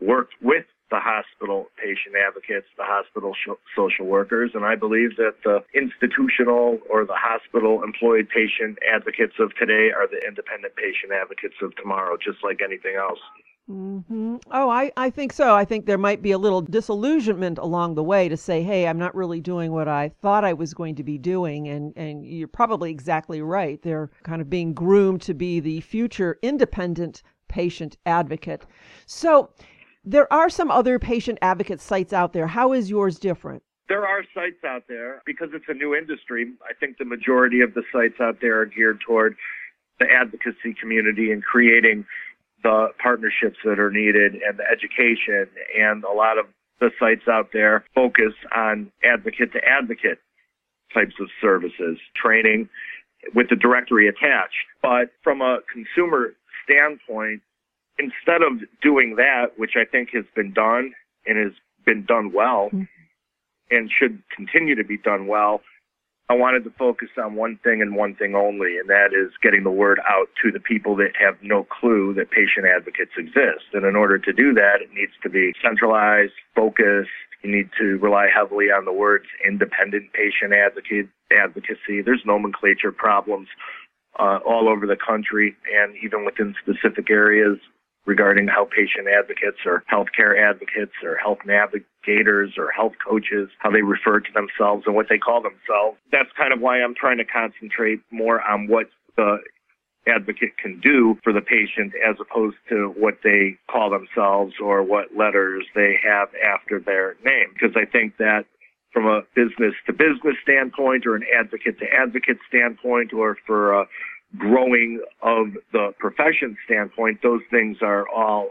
work 0.00 0.30
with 0.40 0.66
the 0.92 1.00
hospital 1.00 1.68
patient 1.82 2.14
advocates, 2.14 2.68
the 2.76 2.84
hospital 2.84 3.32
sh- 3.32 3.56
social 3.74 4.04
workers, 4.04 4.50
and 4.54 4.62
I 4.62 4.76
believe 4.76 5.16
that 5.16 5.36
the 5.42 5.64
institutional 5.74 6.78
or 6.90 7.06
the 7.06 7.16
hospital 7.16 7.82
employed 7.82 8.28
patient 8.28 8.78
advocates 8.86 9.32
of 9.40 9.56
today 9.56 9.90
are 9.90 10.06
the 10.06 10.20
independent 10.28 10.76
patient 10.76 11.10
advocates 11.10 11.54
of 11.62 11.74
tomorrow, 11.76 12.18
just 12.22 12.44
like 12.44 12.60
anything 12.62 12.94
else. 12.96 13.18
Mm-hmm. 13.70 14.36
Oh, 14.50 14.68
I, 14.68 14.92
I 14.98 15.08
think 15.08 15.32
so. 15.32 15.54
I 15.54 15.64
think 15.64 15.86
there 15.86 15.96
might 15.96 16.20
be 16.20 16.32
a 16.32 16.38
little 16.38 16.60
disillusionment 16.60 17.56
along 17.56 17.94
the 17.94 18.02
way 18.02 18.28
to 18.28 18.36
say, 18.36 18.62
hey, 18.62 18.86
I'm 18.86 18.98
not 18.98 19.14
really 19.14 19.40
doing 19.40 19.72
what 19.72 19.88
I 19.88 20.10
thought 20.20 20.44
I 20.44 20.52
was 20.52 20.74
going 20.74 20.96
to 20.96 21.04
be 21.04 21.16
doing. 21.16 21.68
And, 21.68 21.96
and 21.96 22.26
you're 22.26 22.48
probably 22.48 22.90
exactly 22.90 23.40
right. 23.40 23.80
They're 23.80 24.10
kind 24.24 24.42
of 24.42 24.50
being 24.50 24.74
groomed 24.74 25.22
to 25.22 25.32
be 25.32 25.58
the 25.58 25.80
future 25.80 26.38
independent 26.42 27.22
patient 27.48 27.96
advocate. 28.04 28.66
So, 29.06 29.50
there 30.04 30.32
are 30.32 30.50
some 30.50 30.70
other 30.70 30.98
patient 30.98 31.38
advocate 31.42 31.80
sites 31.80 32.12
out 32.12 32.32
there. 32.32 32.46
How 32.46 32.72
is 32.72 32.90
yours 32.90 33.18
different? 33.18 33.62
There 33.88 34.06
are 34.06 34.24
sites 34.34 34.64
out 34.64 34.84
there 34.88 35.22
because 35.26 35.50
it's 35.52 35.64
a 35.68 35.74
new 35.74 35.94
industry. 35.94 36.52
I 36.68 36.72
think 36.78 36.98
the 36.98 37.04
majority 37.04 37.60
of 37.60 37.74
the 37.74 37.82
sites 37.92 38.20
out 38.20 38.38
there 38.40 38.60
are 38.60 38.66
geared 38.66 39.00
toward 39.06 39.36
the 39.98 40.06
advocacy 40.10 40.74
community 40.80 41.30
and 41.30 41.42
creating 41.42 42.06
the 42.62 42.88
partnerships 43.02 43.58
that 43.64 43.78
are 43.78 43.90
needed 43.90 44.34
and 44.34 44.58
the 44.58 44.64
education. 44.70 45.48
And 45.78 46.04
a 46.04 46.12
lot 46.12 46.38
of 46.38 46.46
the 46.80 46.90
sites 46.98 47.28
out 47.28 47.50
there 47.52 47.84
focus 47.94 48.32
on 48.56 48.90
advocate 49.04 49.52
to 49.52 49.60
advocate 49.64 50.18
types 50.94 51.14
of 51.20 51.28
services, 51.40 51.98
training 52.14 52.68
with 53.34 53.48
the 53.50 53.56
directory 53.56 54.08
attached. 54.08 54.54
But 54.80 55.10
from 55.22 55.40
a 55.42 55.58
consumer 55.72 56.34
standpoint, 56.64 57.42
instead 57.98 58.42
of 58.42 58.60
doing 58.82 59.16
that, 59.16 59.52
which 59.56 59.72
I 59.76 59.84
think 59.84 60.10
has 60.14 60.24
been 60.34 60.52
done 60.52 60.92
and 61.26 61.38
has 61.38 61.52
been 61.84 62.04
done 62.04 62.32
well 62.32 62.68
mm-hmm. 62.68 62.82
and 63.70 63.90
should 63.90 64.22
continue 64.34 64.74
to 64.74 64.84
be 64.84 64.98
done 64.98 65.26
well, 65.26 65.60
I 66.28 66.34
wanted 66.34 66.64
to 66.64 66.70
focus 66.78 67.08
on 67.22 67.34
one 67.34 67.58
thing 67.62 67.82
and 67.82 67.94
one 67.94 68.14
thing 68.14 68.34
only, 68.34 68.78
and 68.78 68.88
that 68.88 69.12
is 69.12 69.32
getting 69.42 69.64
the 69.64 69.70
word 69.70 70.00
out 70.08 70.28
to 70.42 70.50
the 70.50 70.60
people 70.60 70.96
that 70.96 71.12
have 71.20 71.36
no 71.42 71.64
clue 71.64 72.14
that 72.14 72.30
patient 72.30 72.64
advocates 72.64 73.12
exist. 73.18 73.74
And 73.74 73.84
in 73.84 73.96
order 73.96 74.18
to 74.18 74.32
do 74.32 74.54
that, 74.54 74.80
it 74.80 74.88
needs 74.94 75.12
to 75.24 75.28
be 75.28 75.52
centralized, 75.62 76.32
focused. 76.54 77.10
You 77.42 77.50
need 77.54 77.70
to 77.78 77.98
rely 77.98 78.28
heavily 78.34 78.66
on 78.66 78.84
the 78.84 78.92
words 78.92 79.26
independent 79.46 80.12
patient 80.14 80.54
advocate, 80.54 81.08
advocacy. 81.30 82.00
There's 82.00 82.22
nomenclature 82.24 82.92
problems 82.92 83.48
uh, 84.18 84.38
all 84.46 84.68
over 84.68 84.86
the 84.86 84.96
country 84.96 85.56
and 85.74 85.94
even 86.02 86.24
within 86.24 86.54
specific 86.62 87.10
areas 87.10 87.58
regarding 88.06 88.48
how 88.48 88.64
patient 88.64 89.06
advocates 89.08 89.58
or 89.64 89.84
healthcare 89.90 90.38
advocates 90.38 90.92
or 91.04 91.16
health 91.16 91.38
navigators 91.46 92.54
or 92.58 92.70
health 92.70 92.94
coaches, 93.06 93.48
how 93.58 93.70
they 93.70 93.82
refer 93.82 94.20
to 94.20 94.32
themselves 94.32 94.84
and 94.86 94.94
what 94.94 95.06
they 95.08 95.18
call 95.18 95.40
themselves. 95.40 95.98
That's 96.10 96.30
kind 96.36 96.52
of 96.52 96.60
why 96.60 96.82
I'm 96.82 96.94
trying 96.94 97.18
to 97.18 97.24
concentrate 97.24 98.00
more 98.10 98.42
on 98.42 98.66
what 98.66 98.90
the 99.16 99.38
advocate 100.06 100.58
can 100.58 100.80
do 100.80 101.16
for 101.22 101.32
the 101.32 101.40
patient 101.40 101.92
as 102.04 102.16
opposed 102.20 102.56
to 102.68 102.92
what 102.96 103.18
they 103.22 103.56
call 103.70 103.90
themselves 103.90 104.54
or 104.60 104.82
what 104.82 105.16
letters 105.16 105.64
they 105.74 105.96
have 106.02 106.28
after 106.42 106.80
their 106.80 107.14
name. 107.24 107.46
Because 107.52 107.76
I 107.76 107.84
think 107.84 108.16
that 108.16 108.44
from 108.92 109.06
a 109.06 109.22
business 109.34 109.74
to 109.86 109.92
business 109.92 110.36
standpoint 110.42 111.06
or 111.06 111.14
an 111.14 111.24
advocate 111.38 111.78
to 111.78 111.86
advocate 111.92 112.38
standpoint 112.48 113.12
or 113.12 113.38
for 113.46 113.72
a 113.72 113.86
growing 114.36 115.00
of 115.22 115.48
the 115.72 115.92
profession 115.98 116.56
standpoint, 116.64 117.20
those 117.22 117.42
things 117.50 117.78
are 117.82 118.08
all 118.08 118.48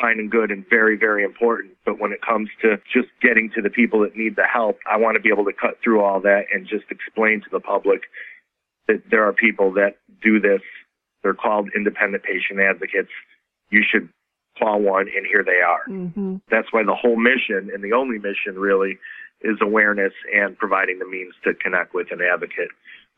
fine 0.00 0.18
and 0.18 0.30
good 0.30 0.50
and 0.50 0.64
very, 0.68 0.96
very 0.96 1.24
important. 1.24 1.74
But 1.84 1.98
when 1.98 2.12
it 2.12 2.20
comes 2.22 2.48
to 2.62 2.76
just 2.92 3.08
getting 3.22 3.50
to 3.54 3.62
the 3.62 3.70
people 3.70 4.00
that 4.00 4.16
need 4.16 4.36
the 4.36 4.44
help, 4.44 4.78
I 4.90 4.96
want 4.98 5.16
to 5.16 5.20
be 5.20 5.30
able 5.30 5.44
to 5.46 5.52
cut 5.52 5.78
through 5.82 6.02
all 6.02 6.20
that 6.20 6.44
and 6.52 6.66
just 6.66 6.84
explain 6.90 7.40
to 7.40 7.50
the 7.50 7.60
public 7.60 8.02
that 8.88 9.02
there 9.10 9.26
are 9.26 9.32
people 9.32 9.72
that 9.72 9.96
do 10.22 10.38
this. 10.38 10.60
They're 11.22 11.34
called 11.34 11.70
independent 11.74 12.22
patient 12.22 12.60
advocates. 12.60 13.10
You 13.70 13.82
should 13.88 14.08
call 14.58 14.80
one 14.80 15.08
and 15.14 15.26
here 15.26 15.44
they 15.44 15.60
are. 15.60 15.84
Mm-hmm. 15.88 16.36
That's 16.50 16.72
why 16.72 16.82
the 16.84 16.94
whole 16.94 17.16
mission 17.16 17.70
and 17.72 17.82
the 17.82 17.92
only 17.92 18.18
mission 18.18 18.58
really 18.58 18.98
is 19.42 19.58
awareness 19.60 20.12
and 20.34 20.56
providing 20.56 20.98
the 20.98 21.06
means 21.06 21.34
to 21.44 21.52
connect 21.54 21.94
with 21.94 22.08
an 22.10 22.20
advocate 22.22 22.70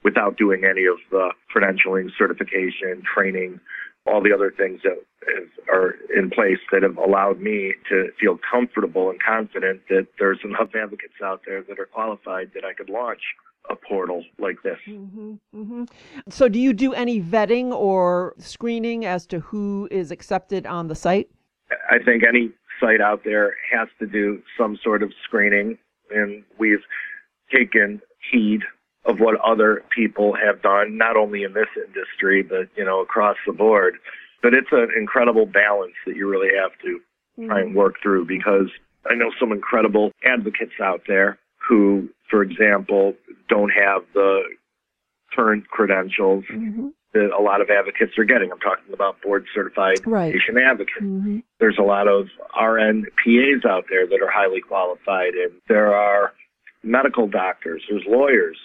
without 0.04 0.36
doing 0.36 0.64
any 0.64 0.86
of 0.86 0.96
the 1.10 1.30
credentialing, 1.54 2.08
certification, 2.16 3.02
training, 3.02 3.60
all 4.06 4.22
the 4.22 4.32
other 4.32 4.52
things 4.56 4.80
that 4.84 4.96
are 5.70 5.96
in 6.16 6.30
place 6.30 6.58
that 6.72 6.82
have 6.82 6.96
allowed 6.96 7.40
me 7.40 7.74
to 7.88 8.08
feel 8.18 8.38
comfortable 8.50 9.10
and 9.10 9.18
confident 9.22 9.82
that 9.88 10.06
there's 10.18 10.38
enough 10.44 10.70
advocates 10.74 11.20
out 11.22 11.42
there 11.46 11.62
that 11.62 11.78
are 11.78 11.86
qualified 11.86 12.50
that 12.54 12.64
I 12.64 12.72
could 12.72 12.88
launch 12.88 13.20
a 13.70 13.76
portal 13.76 14.24
like 14.38 14.62
this. 14.62 14.78
Mm-hmm, 14.88 15.34
mm-hmm. 15.54 15.84
So, 16.30 16.48
do 16.48 16.58
you 16.58 16.72
do 16.72 16.94
any 16.94 17.20
vetting 17.20 17.70
or 17.70 18.34
screening 18.38 19.04
as 19.04 19.26
to 19.26 19.40
who 19.40 19.88
is 19.90 20.10
accepted 20.10 20.66
on 20.66 20.88
the 20.88 20.94
site? 20.94 21.28
I 21.90 21.98
think 22.02 22.22
any 22.26 22.50
site 22.80 23.02
out 23.02 23.24
there 23.24 23.56
has 23.70 23.88
to 23.98 24.06
do 24.06 24.42
some 24.56 24.78
sort 24.82 25.02
of 25.02 25.12
screening, 25.24 25.76
and 26.10 26.44
we've 26.58 26.82
taken 27.52 28.00
heed 28.32 28.62
of 29.08 29.20
what 29.20 29.40
other 29.40 29.82
people 29.90 30.36
have 30.36 30.62
done, 30.62 30.98
not 30.98 31.16
only 31.16 31.42
in 31.42 31.54
this 31.54 31.68
industry, 31.76 32.42
but, 32.42 32.68
you 32.76 32.84
know, 32.84 33.00
across 33.00 33.36
the 33.46 33.52
board. 33.52 33.94
But 34.42 34.54
it's 34.54 34.68
an 34.70 34.88
incredible 34.96 35.46
balance 35.46 35.94
that 36.06 36.14
you 36.14 36.28
really 36.28 36.50
have 36.54 36.72
to 36.82 37.00
try 37.46 37.60
and 37.60 37.74
work 37.74 37.94
through 38.02 38.26
because 38.26 38.68
I 39.10 39.14
know 39.14 39.30
some 39.40 39.52
incredible 39.52 40.12
advocates 40.24 40.80
out 40.82 41.02
there 41.08 41.38
who, 41.56 42.08
for 42.30 42.42
example, 42.42 43.14
don't 43.48 43.70
have 43.70 44.02
the 44.12 44.42
current 45.34 45.68
credentials 45.68 46.44
mm-hmm. 46.52 46.88
that 47.14 47.30
a 47.36 47.40
lot 47.40 47.60
of 47.60 47.70
advocates 47.70 48.18
are 48.18 48.24
getting. 48.24 48.52
I'm 48.52 48.58
talking 48.58 48.92
about 48.92 49.20
board 49.22 49.46
certified 49.54 50.00
right. 50.06 50.32
patient 50.32 50.58
advocates. 50.58 51.00
Mm-hmm. 51.00 51.38
There's 51.60 51.78
a 51.78 51.82
lot 51.82 52.08
of 52.08 52.28
RN 52.60 53.06
PAs 53.24 53.64
out 53.68 53.84
there 53.88 54.06
that 54.06 54.20
are 54.22 54.30
highly 54.30 54.60
qualified, 54.60 55.34
and 55.34 55.52
there 55.68 55.94
are 55.94 56.32
medical 56.82 57.26
doctors, 57.26 57.82
there's 57.88 58.04
lawyers, 58.06 58.58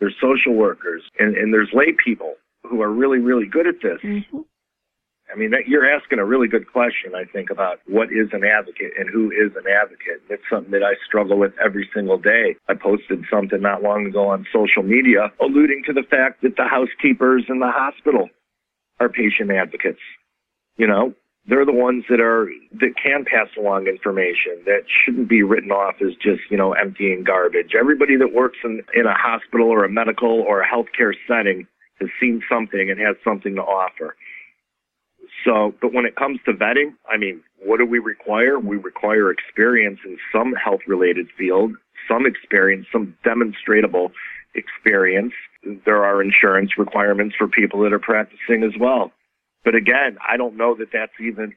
there's 0.00 0.14
social 0.20 0.54
workers, 0.54 1.02
and, 1.18 1.36
and 1.36 1.52
there's 1.52 1.70
lay 1.72 1.92
people 1.92 2.34
who 2.64 2.82
are 2.82 2.90
really, 2.90 3.18
really 3.18 3.46
good 3.46 3.66
at 3.66 3.76
this. 3.82 4.00
Mm-hmm. 4.02 4.38
I 5.32 5.36
mean, 5.36 5.50
that, 5.50 5.68
you're 5.68 5.88
asking 5.88 6.18
a 6.18 6.24
really 6.24 6.48
good 6.48 6.72
question, 6.72 7.14
I 7.14 7.24
think, 7.24 7.50
about 7.50 7.80
what 7.86 8.08
is 8.10 8.28
an 8.32 8.44
advocate 8.44 8.92
and 8.98 9.10
who 9.10 9.30
is 9.30 9.52
an 9.56 9.70
advocate. 9.70 10.22
It's 10.30 10.42
something 10.50 10.70
that 10.72 10.82
I 10.82 10.94
struggle 11.06 11.38
with 11.38 11.52
every 11.62 11.88
single 11.94 12.16
day. 12.16 12.56
I 12.68 12.74
posted 12.74 13.24
something 13.30 13.60
not 13.60 13.82
long 13.82 14.06
ago 14.06 14.28
on 14.28 14.46
social 14.52 14.82
media 14.82 15.30
alluding 15.40 15.82
to 15.86 15.92
the 15.92 16.02
fact 16.02 16.42
that 16.42 16.56
the 16.56 16.64
housekeepers 16.64 17.44
in 17.48 17.58
the 17.58 17.70
hospital 17.70 18.30
are 19.00 19.08
patient 19.08 19.50
advocates. 19.50 20.00
You 20.78 20.86
know, 20.86 21.14
they're 21.48 21.64
the 21.64 21.72
ones 21.72 22.04
that 22.10 22.20
are 22.20 22.50
that 22.74 22.94
can 23.02 23.24
pass 23.24 23.48
along 23.58 23.86
information 23.86 24.60
that 24.66 24.82
shouldn't 24.86 25.28
be 25.28 25.42
written 25.42 25.70
off 25.70 25.94
as 26.02 26.14
just 26.14 26.42
you 26.50 26.56
know 26.56 26.74
emptying 26.74 27.24
garbage. 27.24 27.72
Everybody 27.78 28.16
that 28.16 28.34
works 28.34 28.58
in 28.62 28.82
in 28.94 29.06
a 29.06 29.14
hospital 29.14 29.68
or 29.68 29.84
a 29.84 29.88
medical 29.88 30.42
or 30.42 30.60
a 30.60 30.68
healthcare 30.68 31.14
setting 31.26 31.66
has 32.00 32.10
seen 32.20 32.42
something 32.48 32.90
and 32.90 33.00
has 33.00 33.16
something 33.24 33.54
to 33.56 33.62
offer. 33.62 34.14
So, 35.44 35.74
but 35.80 35.92
when 35.92 36.04
it 36.04 36.16
comes 36.16 36.40
to 36.44 36.52
vetting, 36.52 36.94
I 37.10 37.16
mean, 37.16 37.42
what 37.64 37.78
do 37.78 37.86
we 37.86 37.98
require? 37.98 38.58
We 38.58 38.76
require 38.76 39.30
experience 39.30 40.00
in 40.04 40.18
some 40.32 40.52
health 40.52 40.80
related 40.86 41.28
field, 41.36 41.72
some 42.08 42.26
experience, 42.26 42.86
some 42.92 43.16
demonstrable 43.24 44.12
experience. 44.54 45.32
There 45.84 46.04
are 46.04 46.22
insurance 46.22 46.76
requirements 46.76 47.36
for 47.36 47.48
people 47.48 47.80
that 47.82 47.92
are 47.92 47.98
practicing 47.98 48.62
as 48.62 48.72
well. 48.78 49.12
But 49.64 49.74
again, 49.74 50.18
I 50.26 50.36
don't 50.36 50.56
know 50.56 50.74
that 50.76 50.88
that's 50.92 51.12
even 51.20 51.54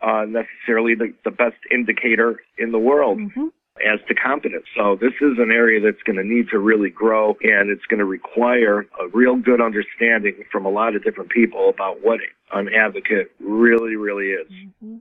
uh, 0.00 0.24
necessarily 0.26 0.94
the, 0.94 1.12
the 1.24 1.30
best 1.30 1.58
indicator 1.70 2.40
in 2.58 2.72
the 2.72 2.78
world. 2.78 3.18
Mm-hmm 3.18 3.48
as 3.86 3.98
to 4.08 4.14
competence. 4.14 4.66
So 4.76 4.96
this 5.00 5.14
is 5.20 5.38
an 5.38 5.50
area 5.50 5.80
that's 5.80 6.02
going 6.02 6.16
to 6.16 6.24
need 6.24 6.48
to 6.50 6.58
really 6.58 6.90
grow 6.90 7.36
and 7.42 7.70
it's 7.70 7.84
going 7.88 7.98
to 7.98 8.04
require 8.04 8.80
a 9.00 9.08
real 9.12 9.36
good 9.36 9.60
understanding 9.60 10.44
from 10.50 10.66
a 10.66 10.70
lot 10.70 10.94
of 10.94 11.04
different 11.04 11.30
people 11.30 11.68
about 11.68 12.04
what 12.04 12.20
an 12.52 12.68
advocate 12.74 13.32
really, 13.40 13.96
really 13.96 14.32
is. 14.32 14.50
Mm-hmm. 14.50 14.96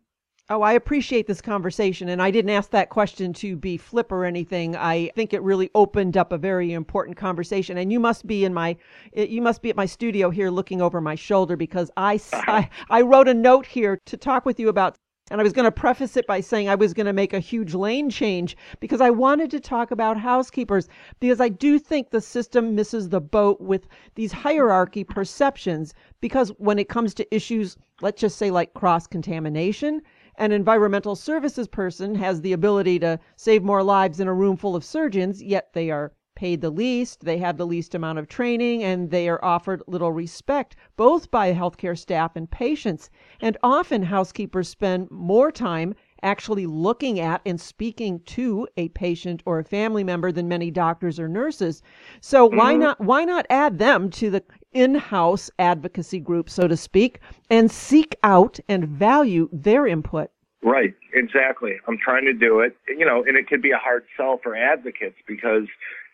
Oh, 0.51 0.63
I 0.63 0.73
appreciate 0.73 1.27
this 1.27 1.41
conversation, 1.41 2.09
and 2.09 2.19
I 2.19 2.31
didn't 2.31 2.49
ask 2.49 2.71
that 2.71 2.89
question 2.89 3.33
to 3.33 3.55
be 3.55 3.77
flip 3.77 4.11
or 4.11 4.25
anything. 4.25 4.75
I 4.75 5.11
think 5.15 5.31
it 5.31 5.43
really 5.43 5.69
opened 5.75 6.17
up 6.17 6.31
a 6.31 6.39
very 6.39 6.73
important 6.73 7.17
conversation. 7.17 7.77
And 7.77 7.91
you 7.91 7.99
must 7.99 8.25
be 8.25 8.45
in 8.45 8.51
my, 8.51 8.75
eh, 9.13 9.25
you 9.25 9.43
must 9.43 9.61
be 9.61 9.69
at 9.69 9.75
my 9.75 9.85
studio 9.85 10.31
here, 10.31 10.49
looking 10.49 10.81
over 10.81 11.01
my 11.01 11.13
shoulder 11.13 11.55
because 11.55 11.91
I. 11.97 12.19
I, 12.33 12.67
I 12.89 13.01
wrote 13.01 13.27
a 13.27 13.33
note 13.33 13.67
here 13.67 13.99
to 14.05 14.17
talk 14.17 14.43
with 14.43 14.59
you 14.59 14.69
about 14.69 14.97
and 15.29 15.39
I 15.39 15.43
was 15.43 15.53
going 15.53 15.65
to 15.65 15.71
preface 15.71 16.17
it 16.17 16.25
by 16.25 16.41
saying 16.41 16.67
I 16.67 16.73
was 16.73 16.95
going 16.95 17.05
to 17.05 17.13
make 17.13 17.33
a 17.33 17.39
huge 17.39 17.75
lane 17.75 18.09
change 18.09 18.57
because 18.79 19.01
I 19.01 19.11
wanted 19.11 19.51
to 19.51 19.59
talk 19.59 19.91
about 19.91 20.17
housekeepers 20.17 20.87
because 21.19 21.39
I 21.39 21.49
do 21.49 21.77
think 21.77 22.09
the 22.09 22.21
system 22.21 22.73
misses 22.73 23.09
the 23.09 23.21
boat 23.21 23.61
with 23.61 23.87
these 24.15 24.31
hierarchy 24.31 25.03
perceptions 25.03 25.93
because 26.19 26.49
when 26.57 26.79
it 26.79 26.89
comes 26.89 27.13
to 27.13 27.35
issues, 27.35 27.77
let's 28.01 28.19
just 28.19 28.37
say 28.37 28.49
like 28.49 28.73
cross 28.73 29.05
contamination, 29.05 30.01
an 30.39 30.53
environmental 30.53 31.15
services 31.15 31.67
person 31.67 32.15
has 32.15 32.41
the 32.41 32.53
ability 32.53 32.97
to 32.99 33.19
save 33.35 33.61
more 33.61 33.83
lives 33.83 34.19
in 34.19 34.27
a 34.27 34.33
room 34.33 34.55
full 34.55 34.75
of 34.75 34.85
surgeons, 34.85 35.43
yet 35.43 35.73
they 35.73 35.91
are 35.91 36.13
paid 36.33 36.61
the 36.61 36.69
least, 36.69 37.25
they 37.25 37.37
have 37.37 37.57
the 37.57 37.67
least 37.67 37.93
amount 37.93 38.17
of 38.17 38.29
training, 38.29 38.81
and 38.81 39.11
they 39.11 39.27
are 39.27 39.43
offered 39.43 39.83
little 39.87 40.13
respect, 40.13 40.77
both 40.95 41.29
by 41.29 41.53
healthcare 41.53 41.97
staff 41.97 42.37
and 42.37 42.49
patients. 42.49 43.09
And 43.41 43.57
often 43.61 44.03
housekeepers 44.03 44.69
spend 44.69 45.11
more 45.11 45.51
time 45.51 45.93
actually 46.23 46.65
looking 46.65 47.19
at 47.19 47.41
and 47.45 47.59
speaking 47.59 48.19
to 48.21 48.67
a 48.77 48.89
patient 48.89 49.41
or 49.45 49.59
a 49.59 49.63
family 49.63 50.03
member 50.03 50.31
than 50.31 50.47
many 50.47 50.71
doctors 50.71 51.19
or 51.19 51.27
nurses. 51.27 51.81
So 52.21 52.47
mm-hmm. 52.47 52.57
why 52.57 52.75
not 52.75 52.99
why 53.01 53.25
not 53.25 53.45
add 53.49 53.79
them 53.79 54.09
to 54.11 54.29
the 54.29 54.43
in-house 54.73 55.49
advocacy 55.59 56.19
group 56.19 56.49
so 56.49 56.67
to 56.67 56.77
speak 56.77 57.19
and 57.49 57.71
seek 57.71 58.15
out 58.23 58.59
and 58.67 58.87
value 58.87 59.49
their 59.51 59.87
input? 59.87 60.29
Right, 60.61 60.93
exactly. 61.13 61.77
I'm 61.87 61.97
trying 61.97 62.25
to 62.25 62.33
do 62.33 62.59
it. 62.59 62.75
You 62.87 63.05
know, 63.05 63.23
and 63.25 63.37
it 63.37 63.47
could 63.47 63.61
be 63.61 63.71
a 63.71 63.77
hard 63.77 64.05
sell 64.17 64.39
for 64.43 64.55
advocates 64.55 65.15
because 65.27 65.67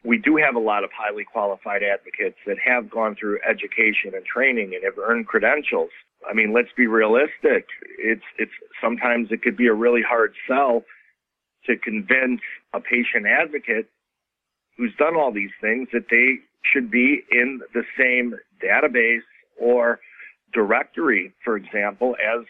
we 0.03 0.17
do 0.17 0.37
have 0.37 0.55
a 0.55 0.59
lot 0.59 0.83
of 0.83 0.91
highly 0.95 1.23
qualified 1.23 1.81
advocates 1.81 2.37
that 2.45 2.57
have 2.63 2.89
gone 2.89 3.15
through 3.15 3.39
education 3.47 4.13
and 4.13 4.23
training 4.25 4.75
and 4.75 4.83
have 4.83 4.97
earned 4.99 5.27
credentials. 5.27 5.89
I 6.29 6.33
mean, 6.33 6.53
let's 6.53 6.69
be 6.75 6.87
realistic. 6.87 7.67
It's 7.97 8.23
it's 8.37 8.51
sometimes 8.81 9.29
it 9.31 9.41
could 9.41 9.57
be 9.57 9.67
a 9.67 9.73
really 9.73 10.01
hard 10.01 10.33
sell 10.47 10.83
to 11.65 11.77
convince 11.77 12.41
a 12.73 12.79
patient 12.79 13.25
advocate 13.27 13.87
who's 14.77 14.93
done 14.97 15.15
all 15.15 15.31
these 15.31 15.51
things 15.61 15.87
that 15.93 16.07
they 16.09 16.39
should 16.63 16.91
be 16.91 17.23
in 17.31 17.61
the 17.73 17.83
same 17.97 18.35
database 18.63 19.21
or 19.59 19.99
directory, 20.53 21.33
for 21.43 21.55
example, 21.55 22.15
as 22.15 22.45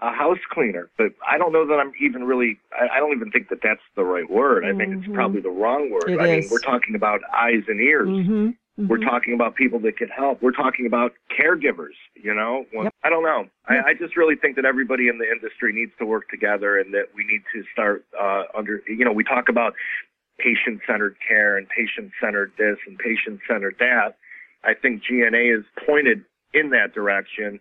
a 0.00 0.12
house 0.12 0.38
cleaner. 0.50 0.88
But 0.96 1.12
I 1.28 1.38
don't 1.38 1.52
know 1.52 1.66
that 1.66 1.74
I'm 1.74 1.92
even 2.00 2.24
really, 2.24 2.58
I, 2.72 2.98
don't 2.98 3.12
even 3.12 3.30
think 3.30 3.48
that 3.48 3.60
that's 3.62 3.80
the 3.96 4.04
right 4.04 4.28
word. 4.28 4.64
I 4.64 4.68
mm-hmm. 4.68 4.78
think 4.78 4.92
it's 4.92 5.02
mm-hmm. 5.02 5.14
probably 5.14 5.40
the 5.40 5.50
wrong 5.50 5.90
word. 5.90 6.10
It 6.10 6.20
I 6.20 6.26
is. 6.28 6.44
mean, 6.44 6.50
we're 6.50 6.60
talking 6.60 6.94
about 6.94 7.20
eyes 7.36 7.62
and 7.68 7.80
ears. 7.80 8.08
Mm-hmm. 8.08 8.50
Mm-hmm. 8.78 8.88
We're 8.88 8.98
talking 8.98 9.34
about 9.34 9.56
people 9.56 9.80
that 9.80 9.96
can 9.96 10.08
help. 10.08 10.40
We're 10.40 10.52
talking 10.52 10.86
about 10.86 11.12
caregivers, 11.36 11.96
you 12.14 12.32
know? 12.32 12.64
Well, 12.72 12.84
yep. 12.84 12.94
I 13.02 13.10
don't 13.10 13.24
know. 13.24 13.46
Yep. 13.70 13.84
I, 13.86 13.90
I 13.90 13.94
just 13.94 14.16
really 14.16 14.36
think 14.36 14.56
that 14.56 14.64
everybody 14.64 15.08
in 15.08 15.18
the 15.18 15.28
industry 15.28 15.72
needs 15.72 15.92
to 15.98 16.06
work 16.06 16.28
together 16.28 16.78
and 16.78 16.94
that 16.94 17.06
we 17.14 17.24
need 17.24 17.42
to 17.52 17.64
start 17.72 18.04
uh, 18.18 18.44
under, 18.56 18.82
you 18.86 19.04
know, 19.04 19.12
we 19.12 19.24
talk 19.24 19.48
about 19.48 19.74
patient 20.38 20.80
centered 20.86 21.16
care 21.26 21.56
and 21.56 21.66
patient 21.68 22.12
centered 22.20 22.52
this 22.56 22.76
and 22.86 22.98
patient 22.98 23.40
centered 23.48 23.74
that. 23.80 24.16
I 24.62 24.74
think 24.74 25.02
GNA 25.08 25.58
is 25.58 25.64
pointed 25.84 26.24
in 26.54 26.70
that 26.70 26.94
direction 26.94 27.60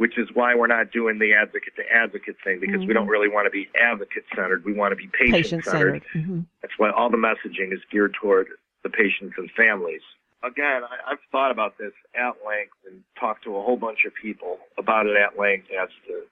which 0.00 0.16
is 0.16 0.28
why 0.32 0.54
we're 0.54 0.66
not 0.66 0.90
doing 0.90 1.18
the 1.18 1.34
advocate 1.34 1.76
to 1.76 1.82
advocate 1.94 2.34
thing 2.42 2.58
because 2.58 2.76
mm-hmm. 2.76 2.88
we 2.88 2.94
don't 2.94 3.06
really 3.06 3.28
want 3.28 3.44
to 3.44 3.50
be 3.50 3.68
advocate 3.78 4.24
centered. 4.34 4.64
We 4.64 4.72
want 4.72 4.92
to 4.92 4.96
be 4.96 5.10
patient 5.12 5.62
centered. 5.62 6.02
Mm-hmm. 6.14 6.40
That's 6.62 6.72
why 6.78 6.90
all 6.90 7.10
the 7.10 7.18
messaging 7.18 7.70
is 7.70 7.80
geared 7.92 8.14
toward 8.18 8.46
the 8.82 8.88
patients 8.88 9.34
and 9.36 9.50
families. 9.50 10.00
Again, 10.42 10.82
I, 10.84 11.12
I've 11.12 11.18
thought 11.30 11.50
about 11.50 11.76
this 11.78 11.92
at 12.14 12.34
length 12.46 12.76
and 12.86 13.02
talked 13.18 13.44
to 13.44 13.56
a 13.56 13.62
whole 13.62 13.76
bunch 13.76 14.00
of 14.06 14.12
people 14.20 14.58
about 14.78 15.06
it 15.06 15.16
at 15.16 15.38
length 15.38 15.68
as 15.70 15.88
to, 16.06 16.22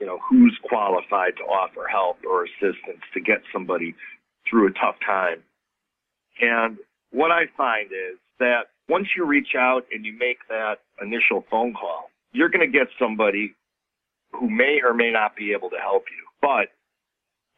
you 0.00 0.06
know, 0.06 0.18
who's 0.28 0.56
qualified 0.68 1.36
to 1.38 1.42
offer 1.44 1.86
help 1.90 2.18
or 2.28 2.44
assistance 2.44 3.02
to 3.14 3.20
get 3.20 3.38
somebody 3.52 3.94
through 4.48 4.68
a 4.68 4.72
tough 4.72 4.96
time. 5.04 5.42
And 6.40 6.78
what 7.10 7.30
I 7.30 7.46
find 7.56 7.90
is 7.90 8.18
that 8.38 8.68
once 8.88 9.08
you 9.16 9.24
reach 9.24 9.54
out 9.58 9.84
and 9.92 10.04
you 10.04 10.12
make 10.16 10.38
that 10.48 10.76
initial 11.02 11.44
phone 11.50 11.74
call, 11.74 12.10
you're 12.32 12.50
going 12.50 12.70
to 12.70 12.78
get 12.78 12.88
somebody 12.98 13.54
who 14.32 14.48
may 14.48 14.80
or 14.84 14.94
may 14.94 15.10
not 15.10 15.34
be 15.34 15.52
able 15.52 15.70
to 15.70 15.78
help 15.78 16.04
you, 16.10 16.24
but 16.40 16.68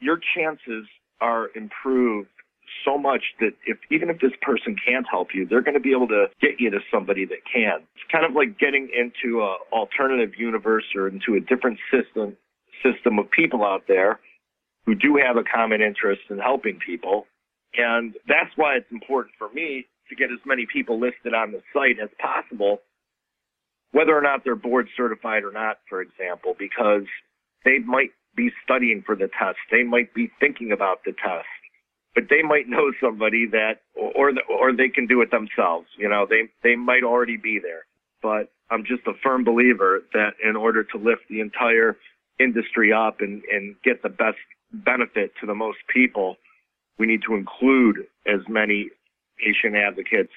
your 0.00 0.18
chances 0.36 0.86
are 1.20 1.48
improved 1.54 2.30
so 2.84 2.98
much 2.98 3.22
that 3.40 3.52
if 3.66 3.78
even 3.90 4.10
if 4.10 4.20
this 4.20 4.32
person 4.42 4.76
can't 4.84 5.06
help 5.10 5.28
you, 5.34 5.46
they're 5.46 5.62
going 5.62 5.74
to 5.74 5.80
be 5.80 5.92
able 5.92 6.08
to 6.08 6.26
get 6.40 6.60
you 6.60 6.70
to 6.70 6.78
somebody 6.92 7.24
that 7.26 7.38
can. 7.50 7.80
It's 7.94 8.10
kind 8.10 8.24
of 8.24 8.32
like 8.32 8.58
getting 8.58 8.88
into 8.94 9.40
a 9.42 9.56
alternative 9.72 10.34
universe 10.38 10.84
or 10.94 11.08
into 11.08 11.34
a 11.34 11.40
different 11.40 11.78
system 11.90 12.36
system 12.82 13.18
of 13.18 13.30
people 13.30 13.64
out 13.64 13.82
there 13.88 14.20
who 14.86 14.94
do 14.94 15.16
have 15.16 15.36
a 15.36 15.42
common 15.42 15.82
interest 15.82 16.22
in 16.30 16.38
helping 16.38 16.78
people. 16.84 17.26
And 17.76 18.14
that's 18.26 18.50
why 18.56 18.76
it's 18.76 18.90
important 18.90 19.34
for 19.38 19.50
me 19.52 19.86
to 20.08 20.14
get 20.14 20.30
as 20.30 20.38
many 20.46 20.66
people 20.72 20.98
listed 20.98 21.34
on 21.34 21.52
the 21.52 21.62
site 21.74 21.98
as 22.02 22.08
possible 22.18 22.80
whether 23.92 24.16
or 24.16 24.20
not 24.20 24.44
they're 24.44 24.56
board 24.56 24.88
certified 24.96 25.44
or 25.44 25.52
not, 25.52 25.78
for 25.88 26.00
example, 26.00 26.54
because 26.58 27.04
they 27.64 27.78
might 27.78 28.10
be 28.36 28.50
studying 28.64 29.02
for 29.04 29.16
the 29.16 29.28
test. 29.38 29.58
They 29.70 29.82
might 29.82 30.12
be 30.14 30.30
thinking 30.40 30.72
about 30.72 31.04
the 31.04 31.12
test, 31.12 31.48
but 32.14 32.24
they 32.28 32.42
might 32.42 32.68
know 32.68 32.92
somebody 33.00 33.46
that, 33.46 33.80
or, 33.94 34.32
or 34.50 34.72
they 34.72 34.88
can 34.88 35.06
do 35.06 35.20
it 35.20 35.30
themselves. 35.30 35.86
You 35.96 36.08
know, 36.08 36.26
they, 36.28 36.48
they 36.62 36.76
might 36.76 37.04
already 37.04 37.36
be 37.36 37.58
there, 37.62 37.86
but 38.22 38.50
I'm 38.70 38.84
just 38.84 39.06
a 39.06 39.12
firm 39.22 39.44
believer 39.44 40.02
that 40.12 40.34
in 40.42 40.56
order 40.56 40.84
to 40.84 40.98
lift 40.98 41.22
the 41.28 41.40
entire 41.40 41.96
industry 42.38 42.92
up 42.92 43.20
and, 43.20 43.42
and 43.52 43.76
get 43.84 44.02
the 44.02 44.08
best 44.08 44.38
benefit 44.72 45.32
to 45.40 45.46
the 45.46 45.54
most 45.54 45.78
people, 45.92 46.36
we 46.98 47.06
need 47.06 47.22
to 47.26 47.34
include 47.34 48.06
as 48.26 48.40
many 48.48 48.90
patient 49.38 49.76
advocates 49.76 50.32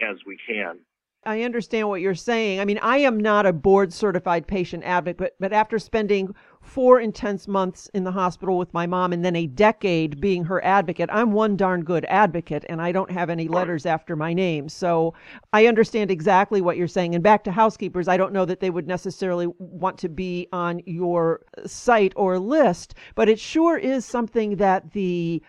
as 0.00 0.16
we 0.26 0.38
can. 0.46 0.78
I 1.24 1.42
understand 1.42 1.88
what 1.88 2.00
you're 2.00 2.14
saying. 2.16 2.58
I 2.58 2.64
mean, 2.64 2.78
I 2.82 2.98
am 2.98 3.20
not 3.20 3.46
a 3.46 3.52
board 3.52 3.92
certified 3.92 4.46
patient 4.46 4.82
advocate, 4.82 5.18
but, 5.18 5.34
but 5.38 5.52
after 5.52 5.78
spending 5.78 6.34
four 6.60 7.00
intense 7.00 7.46
months 7.46 7.88
in 7.94 8.04
the 8.04 8.10
hospital 8.10 8.58
with 8.58 8.72
my 8.72 8.86
mom 8.86 9.12
and 9.12 9.24
then 9.24 9.36
a 9.36 9.46
decade 9.46 10.20
being 10.20 10.44
her 10.44 10.64
advocate. 10.64 11.10
I'm 11.12 11.32
one 11.32 11.56
darn 11.56 11.84
good 11.84 12.04
advocate 12.06 12.64
and 12.68 12.80
I 12.80 12.92
don't 12.92 13.10
have 13.10 13.30
any 13.30 13.46
letters 13.48 13.84
after 13.86 14.16
my 14.16 14.32
name. 14.32 14.68
So 14.68 15.14
I 15.52 15.66
understand 15.66 16.10
exactly 16.10 16.60
what 16.60 16.76
you're 16.76 16.88
saying. 16.88 17.14
And 17.14 17.22
back 17.22 17.44
to 17.44 17.52
housekeepers, 17.52 18.08
I 18.08 18.16
don't 18.16 18.32
know 18.32 18.44
that 18.44 18.60
they 18.60 18.70
would 18.70 18.86
necessarily 18.86 19.48
want 19.58 19.98
to 19.98 20.08
be 20.08 20.48
on 20.52 20.80
your 20.86 21.42
site 21.66 22.12
or 22.16 22.38
list, 22.38 22.94
but 23.14 23.28
it 23.28 23.38
sure 23.38 23.76
is 23.76 24.04
something 24.04 24.56
that 24.56 24.92
the 24.92 25.42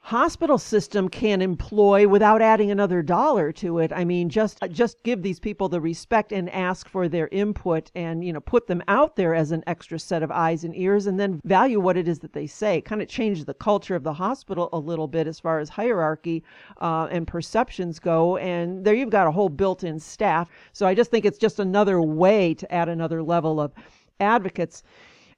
hospital 0.00 0.56
system 0.56 1.08
can 1.08 1.42
employ 1.42 2.08
without 2.08 2.40
adding 2.40 2.70
another 2.70 3.02
dollar 3.02 3.52
to 3.52 3.78
it. 3.78 3.92
I 3.92 4.04
mean, 4.04 4.30
just 4.30 4.58
just 4.70 5.02
give 5.02 5.22
these 5.22 5.38
people 5.38 5.68
the 5.68 5.80
respect 5.80 6.32
and 6.32 6.48
ask 6.50 6.88
for 6.88 7.08
their 7.08 7.28
input, 7.28 7.90
and 7.94 8.24
you 8.24 8.32
know, 8.32 8.40
put 8.40 8.66
them 8.66 8.82
out 8.88 9.16
there 9.16 9.34
as 9.34 9.52
an 9.52 9.62
extra 9.66 9.98
set 9.98 10.22
of 10.22 10.30
eyes 10.30 10.64
and 10.64 10.74
ears, 10.76 11.06
and 11.06 11.20
then 11.20 11.40
value 11.44 11.78
what 11.78 11.96
it 11.96 12.08
is 12.08 12.20
that 12.20 12.32
they 12.32 12.46
say. 12.46 12.80
Kind 12.80 13.02
of 13.02 13.08
change 13.08 13.44
the 13.44 13.54
culture 13.54 13.94
of 13.94 14.02
the 14.02 14.12
hospital 14.14 14.70
a 14.72 14.78
little 14.78 15.08
bit 15.08 15.26
as 15.26 15.38
far 15.40 15.58
as 15.58 15.68
hierarchy 15.68 16.42
uh, 16.80 17.08
and 17.10 17.26
perceptions 17.26 17.98
go. 17.98 18.38
And 18.38 18.84
there 18.84 18.94
you've 18.94 19.10
got 19.10 19.26
a 19.26 19.32
whole 19.32 19.50
built-in 19.50 19.98
staff. 20.00 20.48
So 20.72 20.86
I 20.86 20.94
just 20.94 21.10
think 21.10 21.26
it's 21.26 21.38
just 21.38 21.60
another 21.60 22.00
way 22.00 22.54
to 22.54 22.72
add 22.72 22.88
another 22.88 23.22
level 23.22 23.60
of 23.60 23.72
advocates. 24.20 24.82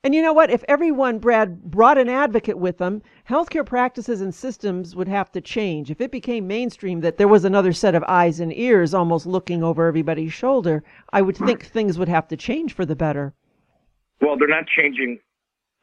And 0.02 0.14
you 0.14 0.22
know 0.22 0.32
what? 0.32 0.50
If 0.50 0.64
everyone, 0.66 1.18
Brad, 1.18 1.62
brought 1.62 1.98
an 1.98 2.08
advocate 2.08 2.56
with 2.56 2.78
them, 2.78 3.02
healthcare 3.28 3.66
practices 3.66 4.22
and 4.22 4.34
systems 4.34 4.96
would 4.96 5.08
have 5.08 5.30
to 5.32 5.42
change. 5.42 5.90
If 5.90 6.00
it 6.00 6.10
became 6.10 6.46
mainstream 6.46 7.00
that 7.00 7.18
there 7.18 7.28
was 7.28 7.44
another 7.44 7.74
set 7.74 7.94
of 7.94 8.02
eyes 8.04 8.40
and 8.40 8.56
ears 8.56 8.94
almost 8.94 9.26
looking 9.26 9.62
over 9.62 9.86
everybody's 9.86 10.32
shoulder, 10.32 10.82
I 11.12 11.20
would 11.20 11.36
think 11.36 11.66
things 11.66 11.98
would 11.98 12.08
have 12.08 12.28
to 12.28 12.36
change 12.36 12.72
for 12.72 12.86
the 12.86 12.96
better. 12.96 13.34
Well, 14.22 14.38
they're 14.38 14.48
not 14.48 14.66
changing 14.66 15.18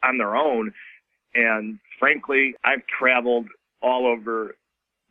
on 0.03 0.17
their 0.17 0.36
own. 0.36 0.74
And 1.36 1.77
frankly, 2.00 2.55
I've 2.63 2.86
traveled 2.88 3.47
all 3.83 4.07
over 4.07 4.55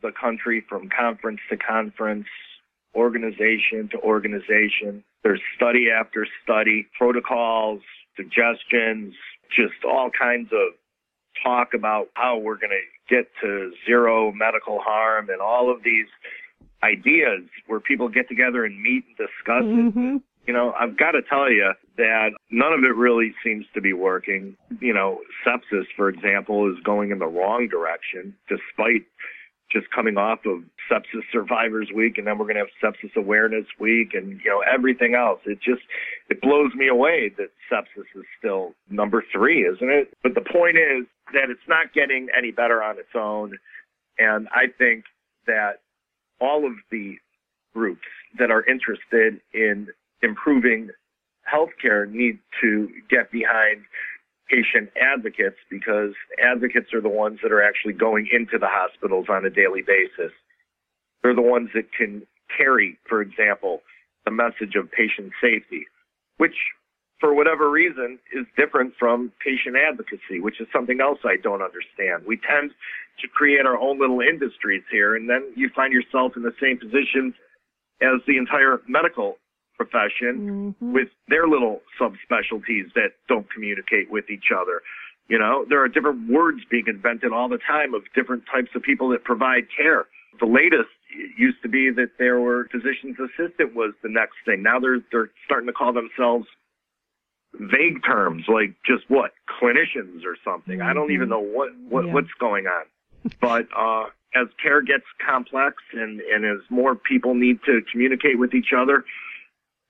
the 0.03 0.11
country 0.21 0.65
from 0.69 0.89
conference 0.89 1.41
to 1.51 1.57
conference, 1.57 2.27
organization 2.97 3.89
to 3.93 4.01
organization. 4.01 5.05
There's 5.23 5.41
study 5.55 5.91
after 5.91 6.27
study, 6.43 6.89
protocols, 6.99 7.83
suggestions, 8.17 9.15
just 9.55 9.85
all 9.85 10.11
kinds 10.11 10.51
of 10.53 10.75
talk 11.43 11.75
about 11.75 12.09
how 12.15 12.39
we're 12.39 12.57
going 12.57 12.71
to 12.71 13.15
get 13.15 13.29
to 13.43 13.73
zero 13.87 14.33
medical 14.33 14.81
harm 14.81 15.29
and 15.31 15.41
all 15.41 15.71
of 15.71 15.83
these 15.85 16.07
ideas 16.83 17.43
where 17.67 17.81
people 17.81 18.09
get 18.09 18.29
together 18.29 18.65
and 18.65 18.81
meet 18.81 19.05
and 19.07 19.17
discuss 19.17 19.65
mm-hmm. 19.65 20.17
it. 20.17 20.23
You 20.47 20.53
know, 20.53 20.73
I've 20.79 20.97
got 20.97 21.13
to 21.13 21.23
tell 21.23 21.51
you 21.51 21.73
that 21.97 22.31
none 22.51 22.73
of 22.73 22.85
it 22.85 22.95
really 22.95 23.35
seems 23.45 23.67
to 23.75 23.81
be 23.81 23.93
working. 23.93 24.57
You 24.81 24.95
know, 24.95 25.21
sepsis, 25.45 25.87
for 25.97 26.09
example, 26.09 26.71
is 26.71 26.79
going 26.85 27.11
in 27.11 27.19
the 27.19 27.27
wrong 27.27 27.69
direction 27.69 28.35
despite 28.49 29.07
just 29.71 29.91
coming 29.91 30.17
off 30.17 30.41
of 30.47 30.63
sepsis 30.91 31.23
survivors 31.33 31.91
week 31.95 32.19
and 32.19 32.27
then 32.27 32.39
we're 32.39 32.45
going 32.45 32.57
to 32.57 32.61
have 32.61 32.95
sepsis 32.95 33.15
awareness 33.17 33.67
week 33.81 34.15
and 34.15 34.41
you 34.45 34.51
know 34.51 34.63
everything 34.73 35.15
else. 35.15 35.41
It 35.45 35.59
just 35.61 35.83
it 36.31 36.41
blows 36.41 36.73
me 36.75 36.89
away 36.89 37.33
that 37.37 37.49
sepsis 37.71 38.07
is 38.15 38.25
still 38.39 38.75
number 38.91 39.25
3 39.33 39.63
isn't 39.63 39.91
it? 39.91 40.13
But 40.23 40.35
the 40.35 40.41
point 40.41 40.77
is 40.77 41.07
that 41.33 41.51
it's 41.51 41.69
not 41.69 41.93
getting 41.93 42.29
any 42.37 42.53
better 42.53 42.83
on 42.83 42.99
its 42.99 43.15
own. 43.15 43.59
And 44.19 44.49
i 44.55 44.67
think 44.79 45.05
that 45.47 45.81
all 46.41 46.67
of 46.67 46.73
the 46.91 47.17
groups 47.75 48.07
that 48.39 48.51
are 48.51 48.65
interested 48.65 49.41
in 49.53 49.89
improving 50.23 50.91
healthcare 51.53 52.11
need 52.11 52.39
to 52.61 52.89
get 53.09 53.31
behind 53.31 53.83
patient 54.49 54.91
advocates 55.01 55.57
because 55.71 56.13
advocates 56.43 56.93
are 56.95 57.01
the 57.01 57.09
ones 57.09 57.41
that 57.43 57.53
are 57.53 57.63
actually 57.63 57.93
going 57.93 58.29
into 58.33 58.59
the 58.59 58.69
hospitals 58.69 59.27
on 59.29 59.45
a 59.45 59.51
daily 59.51 59.83
basis. 59.83 60.33
They're 61.23 61.35
the 61.35 61.43
ones 61.43 61.71
that 61.75 61.93
can 61.93 62.27
carry, 62.57 62.99
for 63.09 63.21
example, 63.21 63.83
the 64.25 64.31
message 64.31 64.75
of 64.77 64.91
patient 64.91 65.33
safety, 65.41 65.87
which 66.37 66.55
for 67.19 67.35
whatever 67.35 67.71
reason 67.71 68.19
is 68.35 68.47
different 68.57 68.93
from 68.99 69.33
patient 69.43 69.77
advocacy, 69.77 70.41
which 70.41 70.61
is 70.61 70.69
something 70.73 71.01
else 71.01 71.19
I 71.25 71.37
don't 71.43 71.63
understand. 71.63 72.25
We 72.27 72.37
tend 72.37 72.73
to 73.21 73.29
create 73.29 73.65
our 73.65 73.79
own 73.79 73.99
little 73.99 74.21
industries 74.21 74.83
here 74.91 75.17
and 75.17 75.29
then 75.29 75.53
you 75.57 75.71
find 75.75 75.93
yourself 75.93 76.33
in 76.37 76.43
the 76.43 76.55
same 76.61 76.79
position 76.79 77.35
as 78.03 78.21
the 78.27 78.37
entire 78.37 78.83
medical 78.87 79.39
profession 79.77 80.75
mm-hmm. 80.81 80.93
with 80.93 81.09
their 81.29 81.47
little 81.47 81.81
subspecialties 82.01 82.93
that 82.95 83.13
don't 83.29 83.51
communicate 83.53 84.11
with 84.11 84.31
each 84.31 84.51
other. 84.55 84.83
You 85.29 85.39
know, 85.39 85.65
there 85.69 85.83
are 85.83 85.89
different 85.89 86.31
words 86.31 86.61
being 86.71 86.85
invented 86.87 87.33
all 87.33 87.49
the 87.49 87.59
time 87.59 87.95
of 87.95 88.03
different 88.15 88.45
types 88.53 88.71
of 88.75 88.83
people 88.83 89.09
that 89.11 89.25
provide 89.25 89.67
care. 89.77 90.07
The 90.39 90.47
latest 90.47 90.91
used 91.37 91.63
to 91.63 91.69
be 91.69 91.91
that 91.91 92.13
there 92.19 92.41
were 92.41 92.69
physician's 92.71 93.17
assistant 93.19 93.75
was 93.75 93.95
the 94.03 94.09
next 94.09 94.37
thing. 94.45 94.63
Now 94.63 94.79
they're 94.79 95.01
they're 95.11 95.31
starting 95.45 95.67
to 95.67 95.73
call 95.73 95.93
themselves 95.93 96.47
vague 97.55 98.05
terms 98.05 98.45
like 98.49 98.75
just 98.85 99.09
what 99.09 99.33
clinicians 99.61 100.25
or 100.25 100.37
something. 100.45 100.79
Mm-hmm. 100.79 100.89
I 100.89 100.93
don't 100.93 101.11
even 101.11 101.29
mm-hmm. 101.29 101.31
know 101.31 101.59
what 101.59 101.71
what 101.89 102.07
yeah. 102.07 102.13
what's 102.13 102.35
going 102.39 102.67
on. 102.67 102.85
But 103.41 103.67
uh, 103.77 104.05
as 104.37 104.47
care 104.63 104.83
gets 104.83 105.05
complex 105.27 105.83
and 105.93 106.21
and 106.21 106.45
as 106.45 106.59
more 106.71 106.95
people 106.95 107.35
need 107.35 107.59
to 107.67 107.81
communicate 107.91 108.39
with 108.39 108.55
each 108.55 108.73
other, 108.77 109.05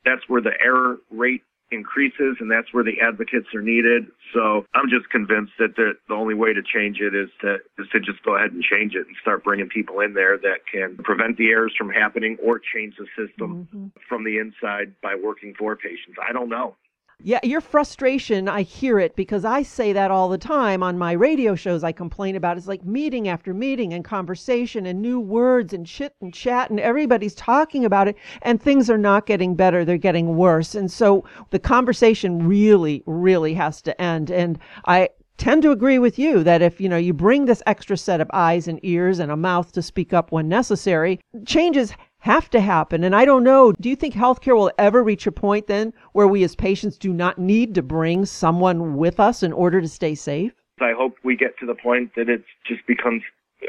that's 0.06 0.22
where 0.28 0.40
the 0.40 0.54
error 0.64 0.96
rate 1.10 1.42
increases 1.70 2.36
and 2.38 2.50
that's 2.50 2.72
where 2.72 2.84
the 2.84 3.00
advocates 3.02 3.48
are 3.54 3.60
needed. 3.60 4.06
So 4.32 4.64
I'm 4.74 4.88
just 4.88 5.10
convinced 5.10 5.52
that 5.58 5.74
the, 5.76 5.94
the 6.08 6.14
only 6.14 6.34
way 6.34 6.52
to 6.52 6.62
change 6.62 7.00
it 7.00 7.14
is 7.14 7.28
to 7.40 7.56
is 7.78 7.88
to 7.92 7.98
just 8.00 8.22
go 8.22 8.36
ahead 8.36 8.52
and 8.52 8.62
change 8.62 8.94
it 8.94 9.06
and 9.06 9.16
start 9.20 9.42
bringing 9.42 9.68
people 9.68 10.00
in 10.00 10.14
there 10.14 10.38
that 10.38 10.60
can 10.72 10.96
prevent 10.98 11.36
the 11.36 11.48
errors 11.48 11.74
from 11.76 11.90
happening 11.90 12.36
or 12.42 12.60
change 12.60 12.94
the 12.98 13.06
system 13.18 13.66
mm-hmm. 13.66 13.86
from 14.08 14.24
the 14.24 14.38
inside 14.38 14.94
by 15.02 15.14
working 15.14 15.54
for 15.58 15.74
patients. 15.76 16.16
I 16.22 16.32
don't 16.32 16.48
know. 16.48 16.76
Yeah, 17.22 17.40
your 17.42 17.62
frustration, 17.62 18.46
I 18.46 18.62
hear 18.62 18.98
it 18.98 19.16
because 19.16 19.44
I 19.44 19.62
say 19.62 19.94
that 19.94 20.10
all 20.10 20.28
the 20.28 20.36
time 20.36 20.82
on 20.82 20.98
my 20.98 21.12
radio 21.12 21.54
shows. 21.54 21.82
I 21.82 21.90
complain 21.90 22.36
about 22.36 22.58
it's 22.58 22.68
like 22.68 22.84
meeting 22.84 23.26
after 23.26 23.54
meeting 23.54 23.94
and 23.94 24.04
conversation 24.04 24.84
and 24.84 25.00
new 25.00 25.18
words 25.18 25.72
and 25.72 25.86
chit 25.86 26.14
and 26.20 26.32
chat 26.32 26.68
and 26.68 26.78
everybody's 26.78 27.34
talking 27.34 27.86
about 27.86 28.06
it 28.06 28.16
and 28.42 28.60
things 28.60 28.90
are 28.90 28.98
not 28.98 29.26
getting 29.26 29.54
better, 29.54 29.84
they're 29.84 29.96
getting 29.96 30.36
worse. 30.36 30.74
And 30.74 30.92
so 30.92 31.24
the 31.50 31.58
conversation 31.58 32.46
really 32.46 33.02
really 33.06 33.54
has 33.54 33.80
to 33.82 34.00
end 34.00 34.30
and 34.30 34.58
I 34.84 35.08
tend 35.38 35.62
to 35.62 35.70
agree 35.70 35.98
with 35.98 36.18
you 36.18 36.42
that 36.44 36.62
if 36.62 36.80
you 36.80 36.88
know 36.88 36.96
you 36.96 37.12
bring 37.12 37.44
this 37.44 37.62
extra 37.66 37.96
set 37.96 38.20
of 38.20 38.30
eyes 38.32 38.68
and 38.68 38.78
ears 38.82 39.18
and 39.18 39.30
a 39.32 39.36
mouth 39.36 39.72
to 39.72 39.82
speak 39.82 40.12
up 40.12 40.32
when 40.32 40.48
necessary 40.48 41.20
changes 41.44 41.92
have 42.20 42.50
to 42.50 42.60
happen. 42.60 43.04
And 43.04 43.14
I 43.14 43.24
don't 43.24 43.44
know, 43.44 43.72
do 43.72 43.88
you 43.88 43.96
think 43.96 44.14
healthcare 44.14 44.56
will 44.56 44.72
ever 44.78 45.02
reach 45.02 45.26
a 45.26 45.32
point 45.32 45.66
then 45.66 45.92
where 46.12 46.26
we 46.26 46.42
as 46.42 46.56
patients 46.56 46.98
do 46.98 47.12
not 47.12 47.38
need 47.38 47.74
to 47.74 47.82
bring 47.82 48.24
someone 48.24 48.96
with 48.96 49.20
us 49.20 49.42
in 49.42 49.52
order 49.52 49.80
to 49.80 49.88
stay 49.88 50.14
safe? 50.14 50.52
I 50.80 50.92
hope 50.96 51.14
we 51.24 51.36
get 51.36 51.58
to 51.60 51.66
the 51.66 51.74
point 51.74 52.12
that 52.16 52.28
it 52.28 52.44
just 52.66 52.86
becomes 52.86 53.22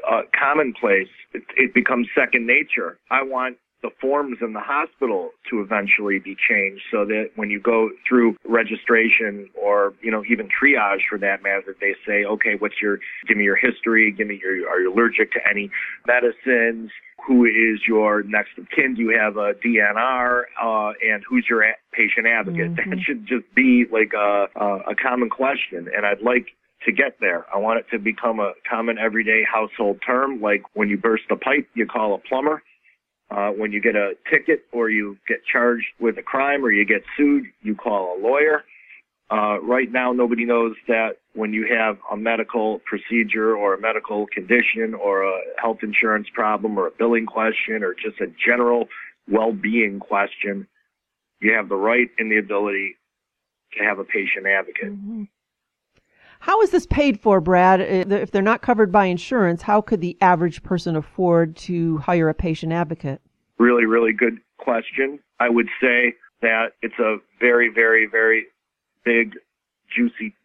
uh, 0.09 0.21
commonplace. 0.37 1.07
It, 1.33 1.43
it 1.55 1.73
becomes 1.73 2.07
second 2.15 2.45
nature. 2.45 2.99
I 3.11 3.23
want 3.23 3.57
the 3.83 3.89
forms 4.01 4.37
in 4.41 4.53
the 4.53 4.59
hospital 4.59 5.29
to 5.49 5.61
eventually 5.61 6.19
be 6.19 6.35
changed 6.49 6.81
so 6.91 7.05
that 7.05 7.29
when 7.35 7.49
you 7.49 7.59
go 7.59 7.89
through 8.07 8.35
registration 8.45 9.49
or, 9.53 9.93
you 10.01 10.09
know, 10.09 10.23
even 10.29 10.47
triage 10.47 11.01
for 11.09 11.17
that 11.19 11.43
matter, 11.43 11.75
they 11.79 11.93
say, 12.05 12.25
okay, 12.25 12.55
what's 12.57 12.81
your, 12.81 12.99
give 13.27 13.37
me 13.37 13.43
your 13.43 13.55
history, 13.55 14.11
give 14.11 14.27
me 14.27 14.39
your, 14.41 14.67
are 14.69 14.79
you 14.79 14.91
allergic 14.93 15.31
to 15.33 15.39
any 15.47 15.69
medicines? 16.07 16.89
Who 17.27 17.45
is 17.45 17.81
your 17.87 18.23
next 18.23 18.57
of 18.57 18.67
kin? 18.69 18.95
Do 18.95 19.01
you 19.01 19.17
have 19.19 19.37
a 19.37 19.53
DNR? 19.53 20.43
Uh, 20.61 20.93
and 21.05 21.23
who's 21.29 21.45
your 21.49 21.61
a- 21.61 21.75
patient 21.91 22.27
advocate? 22.27 22.71
Mm-hmm. 22.77 22.89
That 22.91 22.99
should 23.05 23.27
just 23.27 23.45
be 23.55 23.85
like 23.91 24.13
a, 24.13 24.47
a, 24.55 24.91
a 24.91 24.95
common 24.95 25.29
question. 25.29 25.87
And 25.95 26.05
I'd 26.05 26.21
like 26.21 26.47
to 26.85 26.91
get 26.91 27.17
there. 27.19 27.45
I 27.53 27.57
want 27.57 27.79
it 27.79 27.85
to 27.91 27.99
become 27.99 28.39
a 28.39 28.53
common 28.69 28.97
everyday 28.97 29.43
household 29.43 29.99
term. 30.05 30.41
Like 30.41 30.63
when 30.73 30.89
you 30.89 30.97
burst 30.97 31.23
a 31.29 31.35
pipe, 31.35 31.67
you 31.73 31.85
call 31.85 32.15
a 32.15 32.17
plumber. 32.17 32.61
Uh, 33.29 33.49
when 33.49 33.73
you 33.73 33.81
get 33.81 33.95
a 33.95 34.13
ticket 34.31 34.65
or 34.71 34.89
you 34.89 35.17
get 35.27 35.39
charged 35.45 35.87
with 35.99 36.17
a 36.17 36.21
crime 36.21 36.63
or 36.63 36.71
you 36.71 36.85
get 36.85 37.03
sued, 37.17 37.43
you 37.61 37.75
call 37.75 38.17
a 38.17 38.21
lawyer. 38.21 38.63
Uh, 39.29 39.59
right 39.61 39.91
now, 39.91 40.13
nobody 40.13 40.45
knows 40.45 40.75
that 40.87 41.17
when 41.33 41.51
you 41.53 41.67
have 41.67 41.97
a 42.09 42.15
medical 42.15 42.79
procedure 42.85 43.53
or 43.55 43.73
a 43.73 43.81
medical 43.81 44.27
condition 44.27 44.93
or 44.93 45.23
a 45.23 45.39
health 45.61 45.79
insurance 45.83 46.27
problem 46.33 46.77
or 46.77 46.87
a 46.87 46.91
billing 46.91 47.25
question 47.25 47.83
or 47.83 47.93
just 47.93 48.21
a 48.21 48.27
general 48.43 48.87
well-being 49.29 49.99
question, 49.99 50.65
you 51.41 51.53
have 51.53 51.67
the 51.67 51.75
right 51.75 52.09
and 52.17 52.31
the 52.31 52.37
ability 52.37 52.95
to 53.77 53.83
have 53.83 53.99
a 53.99 54.05
patient 54.05 54.47
advocate. 54.47 54.93
Mm-hmm. 54.93 55.23
How 56.39 56.61
is 56.61 56.71
this 56.71 56.85
paid 56.85 57.19
for, 57.19 57.41
Brad? 57.41 57.81
Uh, 57.81 58.15
if 58.15 58.31
they're 58.31 58.41
not 58.41 58.61
covered 58.61 58.91
by 58.91 59.05
insurance, 59.05 59.61
how 59.61 59.81
could 59.81 60.01
the 60.01 60.17
average 60.21 60.63
person 60.63 60.95
afford 60.95 61.55
to 61.57 61.97
hire 61.99 62.29
a 62.29 62.33
patient 62.33 62.71
advocate? 62.71 63.21
Really, 63.57 63.85
really 63.85 64.13
good 64.13 64.39
question. 64.57 65.19
I 65.39 65.49
would 65.49 65.67
say 65.81 66.13
that 66.41 66.73
it's 66.81 66.99
a 66.99 67.17
very, 67.39 67.69
very, 67.69 68.05
very 68.05 68.45
big, 69.03 69.35
juicy 69.95 70.35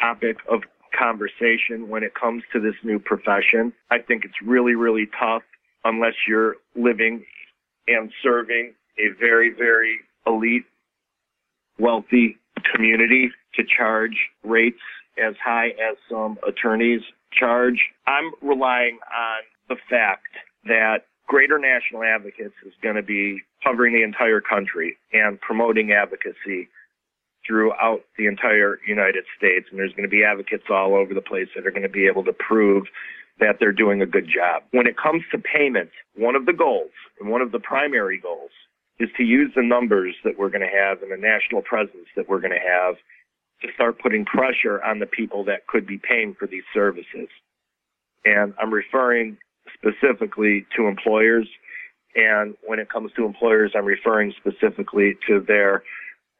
topic 0.00 0.38
of 0.48 0.62
conversation 0.98 1.88
when 1.88 2.02
it 2.02 2.14
comes 2.14 2.42
to 2.52 2.60
this 2.60 2.74
new 2.82 2.98
profession. 2.98 3.72
I 3.90 3.98
think 3.98 4.24
it's 4.24 4.40
really, 4.42 4.74
really 4.74 5.08
tough 5.18 5.42
unless 5.84 6.14
you're 6.26 6.56
living 6.76 7.24
and 7.88 8.12
serving 8.22 8.74
a 8.98 9.08
very, 9.18 9.50
very 9.50 9.98
elite, 10.26 10.64
wealthy 11.78 12.38
community 12.72 13.30
to 13.54 13.64
charge 13.64 14.16
rates 14.44 14.80
as 15.18 15.34
high 15.42 15.68
as 15.68 15.96
some 16.10 16.38
attorneys 16.46 17.02
charge. 17.32 17.80
I'm 18.06 18.32
relying 18.40 18.98
on 19.12 19.42
the 19.68 19.76
fact 19.88 20.28
that 20.64 21.06
Greater 21.26 21.58
National 21.58 22.02
Advocates 22.02 22.54
is 22.66 22.72
going 22.82 22.96
to 22.96 23.02
be 23.02 23.40
covering 23.64 23.94
the 23.94 24.02
entire 24.02 24.40
country 24.40 24.96
and 25.12 25.40
promoting 25.40 25.92
advocacy 25.92 26.68
throughout 27.46 28.02
the 28.18 28.26
entire 28.26 28.78
United 28.86 29.24
States. 29.36 29.66
And 29.70 29.78
there's 29.78 29.92
going 29.92 30.08
to 30.08 30.10
be 30.10 30.24
advocates 30.24 30.64
all 30.70 30.94
over 30.94 31.14
the 31.14 31.20
place 31.22 31.48
that 31.54 31.66
are 31.66 31.70
going 31.70 31.82
to 31.82 31.88
be 31.88 32.06
able 32.06 32.24
to 32.24 32.32
prove 32.32 32.86
that 33.40 33.56
they're 33.58 33.72
doing 33.72 34.02
a 34.02 34.06
good 34.06 34.26
job. 34.26 34.62
When 34.70 34.86
it 34.86 34.96
comes 34.96 35.22
to 35.32 35.38
payment, 35.38 35.90
one 36.16 36.36
of 36.36 36.46
the 36.46 36.52
goals 36.52 36.92
and 37.20 37.30
one 37.30 37.40
of 37.40 37.50
the 37.50 37.58
primary 37.58 38.18
goals 38.18 38.50
is 38.98 39.08
to 39.16 39.24
use 39.24 39.50
the 39.56 39.62
numbers 39.62 40.14
that 40.24 40.38
we're 40.38 40.50
going 40.50 40.68
to 40.68 40.76
have 40.76 41.02
and 41.02 41.10
the 41.10 41.16
national 41.16 41.62
presence 41.62 42.06
that 42.14 42.28
we're 42.28 42.40
going 42.40 42.52
to 42.52 42.58
have 42.58 42.96
to 43.62 43.68
start 43.74 43.98
putting 44.00 44.24
pressure 44.24 44.82
on 44.82 44.98
the 44.98 45.06
people 45.06 45.44
that 45.44 45.66
could 45.66 45.86
be 45.86 45.98
paying 45.98 46.34
for 46.38 46.46
these 46.46 46.64
services. 46.74 47.28
And 48.24 48.54
I'm 48.60 48.72
referring 48.72 49.38
specifically 49.74 50.66
to 50.76 50.86
employers. 50.86 51.48
And 52.14 52.54
when 52.66 52.78
it 52.78 52.90
comes 52.90 53.12
to 53.16 53.24
employers, 53.24 53.72
I'm 53.74 53.84
referring 53.84 54.34
specifically 54.38 55.16
to 55.28 55.40
their 55.40 55.82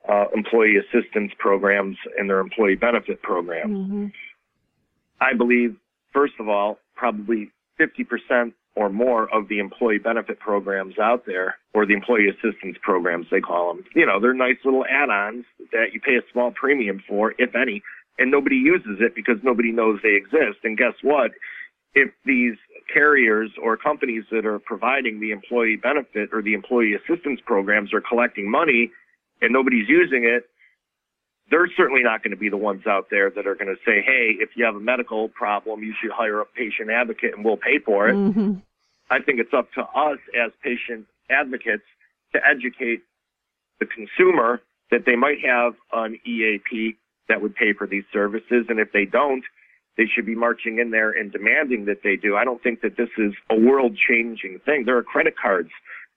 uh, 0.08 0.26
employee 0.34 0.76
assistance 0.76 1.32
programs 1.38 1.96
and 2.18 2.28
their 2.28 2.40
employee 2.40 2.74
benefit 2.74 3.22
programs. 3.22 3.76
Mm-hmm. 3.76 4.06
I 5.20 5.34
believe, 5.34 5.76
first 6.12 6.34
of 6.40 6.48
all, 6.48 6.78
probably 6.96 7.50
50% 7.80 8.52
or 8.74 8.88
more 8.88 9.32
of 9.34 9.48
the 9.48 9.58
employee 9.58 9.98
benefit 9.98 10.38
programs 10.40 10.98
out 10.98 11.26
there, 11.26 11.56
or 11.74 11.84
the 11.84 11.92
employee 11.92 12.28
assistance 12.28 12.76
programs, 12.80 13.26
they 13.30 13.40
call 13.40 13.74
them. 13.74 13.84
You 13.94 14.06
know, 14.06 14.18
they're 14.18 14.32
nice 14.32 14.56
little 14.64 14.84
add-ons 14.88 15.44
that 15.72 15.92
you 15.92 16.00
pay 16.00 16.16
a 16.16 16.22
small 16.32 16.52
premium 16.52 17.02
for, 17.06 17.34
if 17.38 17.54
any, 17.54 17.82
and 18.18 18.30
nobody 18.30 18.56
uses 18.56 18.98
it 19.00 19.14
because 19.14 19.36
nobody 19.42 19.72
knows 19.72 20.00
they 20.02 20.14
exist. 20.14 20.64
And 20.64 20.78
guess 20.78 20.94
what? 21.02 21.32
If 21.94 22.10
these 22.24 22.56
carriers 22.92 23.50
or 23.62 23.76
companies 23.76 24.24
that 24.30 24.46
are 24.46 24.58
providing 24.58 25.20
the 25.20 25.32
employee 25.32 25.76
benefit 25.76 26.30
or 26.32 26.40
the 26.40 26.54
employee 26.54 26.94
assistance 26.94 27.40
programs 27.44 27.92
are 27.92 28.00
collecting 28.00 28.50
money 28.50 28.90
and 29.42 29.52
nobody's 29.52 29.88
using 29.88 30.24
it, 30.24 30.48
they're 31.52 31.68
certainly 31.76 32.02
not 32.02 32.22
going 32.22 32.30
to 32.30 32.36
be 32.36 32.48
the 32.48 32.56
ones 32.56 32.86
out 32.86 33.08
there 33.10 33.30
that 33.30 33.46
are 33.46 33.54
going 33.54 33.68
to 33.68 33.76
say, 33.84 34.00
hey, 34.00 34.34
if 34.40 34.56
you 34.56 34.64
have 34.64 34.74
a 34.74 34.80
medical 34.80 35.28
problem, 35.28 35.82
you 35.82 35.94
should 36.00 36.10
hire 36.10 36.40
a 36.40 36.46
patient 36.46 36.90
advocate 36.90 37.34
and 37.34 37.44
we'll 37.44 37.58
pay 37.58 37.78
for 37.78 38.08
it. 38.08 38.14
Mm-hmm. 38.14 38.54
I 39.10 39.20
think 39.20 39.38
it's 39.38 39.52
up 39.52 39.70
to 39.74 39.82
us 39.82 40.18
as 40.34 40.50
patient 40.64 41.06
advocates 41.30 41.84
to 42.32 42.40
educate 42.44 43.02
the 43.80 43.86
consumer 43.86 44.62
that 44.90 45.04
they 45.04 45.14
might 45.14 45.44
have 45.44 45.74
an 45.92 46.18
EAP 46.24 46.96
that 47.28 47.42
would 47.42 47.54
pay 47.54 47.74
for 47.74 47.86
these 47.86 48.04
services. 48.12 48.66
And 48.70 48.80
if 48.80 48.90
they 48.92 49.04
don't, 49.04 49.44
they 49.98 50.06
should 50.06 50.24
be 50.24 50.34
marching 50.34 50.78
in 50.78 50.90
there 50.90 51.10
and 51.10 51.30
demanding 51.30 51.84
that 51.84 52.02
they 52.02 52.16
do. 52.16 52.34
I 52.34 52.44
don't 52.44 52.62
think 52.62 52.80
that 52.80 52.96
this 52.96 53.10
is 53.18 53.34
a 53.50 53.56
world 53.56 53.94
changing 54.08 54.60
thing. 54.64 54.84
There 54.86 54.96
are 54.96 55.02
credit 55.02 55.34
cards 55.36 55.70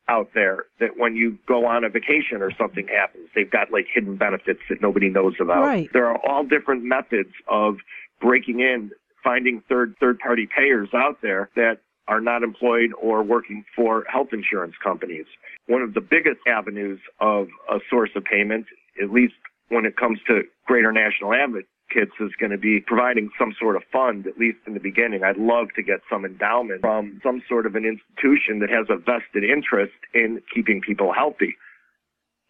out 0.07 0.29
there 0.33 0.65
that 0.79 0.97
when 0.97 1.15
you 1.15 1.37
go 1.47 1.65
on 1.65 1.83
a 1.83 1.89
vacation 1.89 2.41
or 2.41 2.51
something 2.57 2.87
happens, 2.87 3.29
they've 3.33 3.49
got 3.49 3.71
like 3.71 3.87
hidden 3.91 4.15
benefits 4.17 4.59
that 4.69 4.81
nobody 4.81 5.09
knows 5.09 5.33
about. 5.39 5.63
Right. 5.63 5.89
There 5.93 6.07
are 6.07 6.19
all 6.27 6.43
different 6.43 6.83
methods 6.83 7.31
of 7.47 7.77
breaking 8.21 8.59
in, 8.59 8.91
finding 9.23 9.61
third 9.67 9.95
third 9.99 10.19
party 10.19 10.47
payers 10.47 10.89
out 10.93 11.17
there 11.21 11.49
that 11.55 11.79
are 12.07 12.21
not 12.21 12.43
employed 12.43 12.91
or 13.01 13.23
working 13.23 13.65
for 13.75 14.05
health 14.11 14.29
insurance 14.31 14.75
companies. 14.83 15.25
One 15.67 15.81
of 15.81 15.95
the 15.95 16.01
biggest 16.01 16.39
avenues 16.47 16.99
of 17.19 17.47
a 17.69 17.79
source 17.89 18.11
of 18.15 18.23
payment, 18.23 18.67
at 19.01 19.09
least 19.11 19.33
when 19.69 19.85
it 19.85 19.97
comes 19.97 20.19
to 20.27 20.43
greater 20.67 20.91
national 20.91 21.33
advocacy, 21.33 21.67
Kits 21.95 22.11
is 22.19 22.31
going 22.37 22.51
to 22.51 22.57
be 22.57 22.81
providing 22.81 23.29
some 23.39 23.55
sort 23.57 23.77
of 23.77 23.83
fund, 23.91 24.27
at 24.27 24.37
least 24.37 24.57
in 24.67 24.73
the 24.73 24.81
beginning. 24.81 25.23
I'd 25.23 25.37
love 25.37 25.67
to 25.77 25.83
get 25.83 26.01
some 26.09 26.25
endowment 26.25 26.81
from 26.81 27.21
some 27.23 27.41
sort 27.47 27.65
of 27.65 27.75
an 27.75 27.85
institution 27.85 28.59
that 28.59 28.69
has 28.69 28.87
a 28.89 28.97
vested 28.97 29.45
interest 29.45 29.95
in 30.13 30.41
keeping 30.53 30.81
people 30.81 31.13
healthy. 31.13 31.55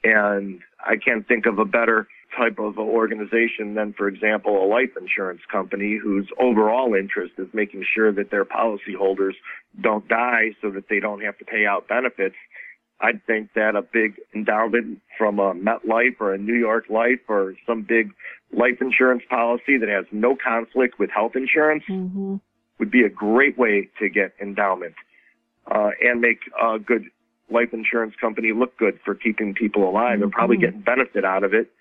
And 0.03 0.61
I 0.83 0.95
can't 0.97 1.27
think 1.27 1.45
of 1.45 1.59
a 1.59 1.65
better 1.65 2.07
type 2.35 2.57
of 2.57 2.79
organization 2.79 3.75
than, 3.75 3.93
for 3.93 4.07
example, 4.07 4.63
a 4.63 4.67
life 4.67 4.91
insurance 4.99 5.41
company 5.51 5.99
whose 6.01 6.27
overall 6.39 6.95
interest 6.95 7.33
is 7.37 7.47
making 7.53 7.85
sure 7.93 8.11
that 8.11 8.31
their 8.31 8.45
policyholders 8.45 9.33
don't 9.79 10.07
die 10.07 10.55
so 10.61 10.71
that 10.71 10.89
they 10.89 10.99
don't 10.99 11.21
have 11.21 11.37
to 11.37 11.45
pay 11.45 11.65
out 11.65 11.87
benefits. 11.87 12.35
I'd 13.01 13.25
think 13.25 13.53
that 13.55 13.75
a 13.75 13.81
big 13.81 14.15
endowment 14.33 15.01
from 15.17 15.39
a 15.39 15.53
MetLife 15.53 16.15
or 16.19 16.33
a 16.33 16.37
New 16.37 16.55
York 16.55 16.85
Life 16.89 17.19
or 17.27 17.55
some 17.67 17.81
big 17.81 18.11
life 18.53 18.77
insurance 18.79 19.23
policy 19.29 19.77
that 19.77 19.89
has 19.89 20.05
no 20.11 20.35
conflict 20.35 20.97
with 20.97 21.09
health 21.09 21.35
insurance 21.35 21.83
mm-hmm. 21.89 22.35
would 22.79 22.91
be 22.91 23.03
a 23.03 23.09
great 23.09 23.57
way 23.57 23.89
to 23.99 24.09
get 24.09 24.33
endowment 24.41 24.95
uh, 25.69 25.89
and 26.01 26.21
make 26.21 26.39
a 26.61 26.79
good 26.79 27.05
life 27.49 27.73
insurance 27.73 28.15
company 28.19 28.53
look 28.53 28.77
good 28.77 28.99
for 29.03 29.13
keeping 29.13 29.53
people 29.53 29.87
alive 29.87 30.15
mm-hmm. 30.15 30.23
and 30.23 30.31
probably 30.31 30.57
getting 30.57 30.81
benefit 30.81 31.25
out 31.25 31.43
of 31.43 31.53
it 31.53 31.71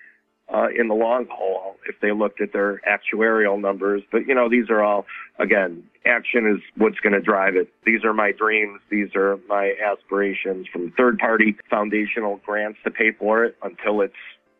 uh, 0.52 0.68
in 0.76 0.88
the 0.88 0.94
long 0.94 1.26
haul 1.30 1.76
if 1.88 1.96
they 2.00 2.12
looked 2.12 2.40
at 2.40 2.52
their 2.52 2.80
actuarial 2.88 3.60
numbers. 3.60 4.02
But 4.10 4.26
you 4.26 4.34
know, 4.34 4.48
these 4.48 4.70
are 4.70 4.82
all 4.82 5.06
again, 5.38 5.82
action 6.06 6.46
is 6.46 6.62
what's 6.76 7.00
going 7.00 7.14
to 7.14 7.20
drive 7.20 7.56
it. 7.56 7.68
These 7.84 8.04
are 8.04 8.12
my 8.12 8.32
dreams. 8.32 8.80
These 8.90 9.14
are 9.14 9.38
my 9.48 9.74
aspirations 9.84 10.66
from 10.72 10.92
third 10.96 11.18
party 11.18 11.56
foundational 11.70 12.40
grants 12.44 12.78
to 12.84 12.90
pay 12.90 13.12
for 13.12 13.44
it 13.44 13.56
until 13.62 14.00
it's 14.00 14.14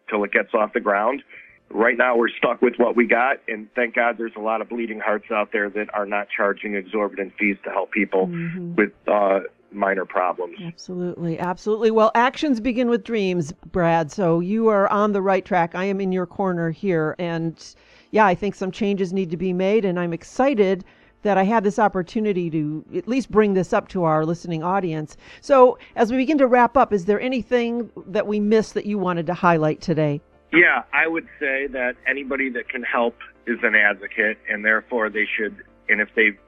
until 0.07 0.25
it 0.25 0.33
gets 0.33 0.53
off 0.55 0.73
the 0.73 0.81
ground 0.81 1.23
right 1.71 1.97
now 1.97 2.17
we're 2.17 2.29
stuck 2.29 2.61
with 2.63 2.75
what 2.77 2.95
we 2.95 3.07
got 3.07 3.39
and 3.49 3.69
thank 3.75 3.95
god 3.95 4.17
there's 4.19 4.35
a 4.37 4.41
lot 4.41 4.61
of 4.61 4.69
bleeding 4.69 5.01
hearts 5.01 5.27
out 5.31 5.51
there 5.53 5.71
that 5.71 5.93
are 5.95 6.07
not 6.07 6.29
charging 6.35 6.75
exorbitant 6.75 7.33
fees 7.39 7.57
to 7.65 7.71
help 7.71 7.91
people 7.91 8.27
mm-hmm. 8.27 8.75
with 8.75 8.93
uh, 9.09 9.41
minor 9.75 10.05
problems 10.05 10.57
absolutely 10.63 11.39
absolutely 11.39 11.91
well 11.91 12.11
actions 12.15 12.61
begin 12.61 12.89
with 12.89 13.05
dreams 13.05 13.53
brad 13.73 14.11
so 14.11 14.41
you 14.41 14.69
are 14.69 14.89
on 14.91 15.13
the 15.13 15.23
right 15.23 15.45
track 15.45 15.75
i 15.75 15.85
am 15.85 16.01
in 16.01 16.13
your 16.13 16.27
corner 16.27 16.71
here 16.71 17.15
and 17.19 17.75
yeah 18.11 18.27
i 18.27 18.35
think 18.35 18.55
some 18.55 18.71
changes 18.71 19.13
need 19.13 19.31
to 19.31 19.37
be 19.37 19.53
made 19.53 19.85
and 19.85 19.99
i'm 19.99 20.13
excited 20.13 20.85
that 21.25 21.37
I 21.39 21.43
had 21.43 21.65
this 21.65 21.79
opportunity 21.79 22.49
to 22.51 22.85
at 22.95 23.09
least 23.09 23.31
bring 23.31 23.55
this 23.55 23.73
up 23.73 23.89
to 23.89 24.05
our 24.05 24.25
listening 24.25 24.63
audience. 24.63 25.17
So, 25.41 25.79
as 25.97 26.11
we 26.11 26.19
begin 26.19 26.39
to 26.39 26.47
wrap 26.47 26.77
up, 26.77 26.93
is 26.93 27.07
there 27.07 27.21
anything 27.21 27.91
that 28.07 28.27
we 28.27 28.39
missed 28.39 28.75
that 28.75 28.87
you 28.87 28.99
wanted 28.99 29.27
to 29.27 29.35
highlight 29.35 29.81
today? 29.81 30.21
Yeah, 30.53 30.85
I 30.93 31.09
would 31.09 31.27
say 31.41 31.67
that 31.69 31.97
anybody 32.07 32.49
that 32.51 32.69
can 32.69 32.83
help 32.83 33.17
is 33.47 33.59
an 33.63 33.75
advocate, 33.75 34.39
and 34.49 34.65
therefore 34.65 35.11
they 35.11 35.27
should, 35.37 35.65
and 35.89 36.01
if 36.01 36.09
they've 36.15 36.39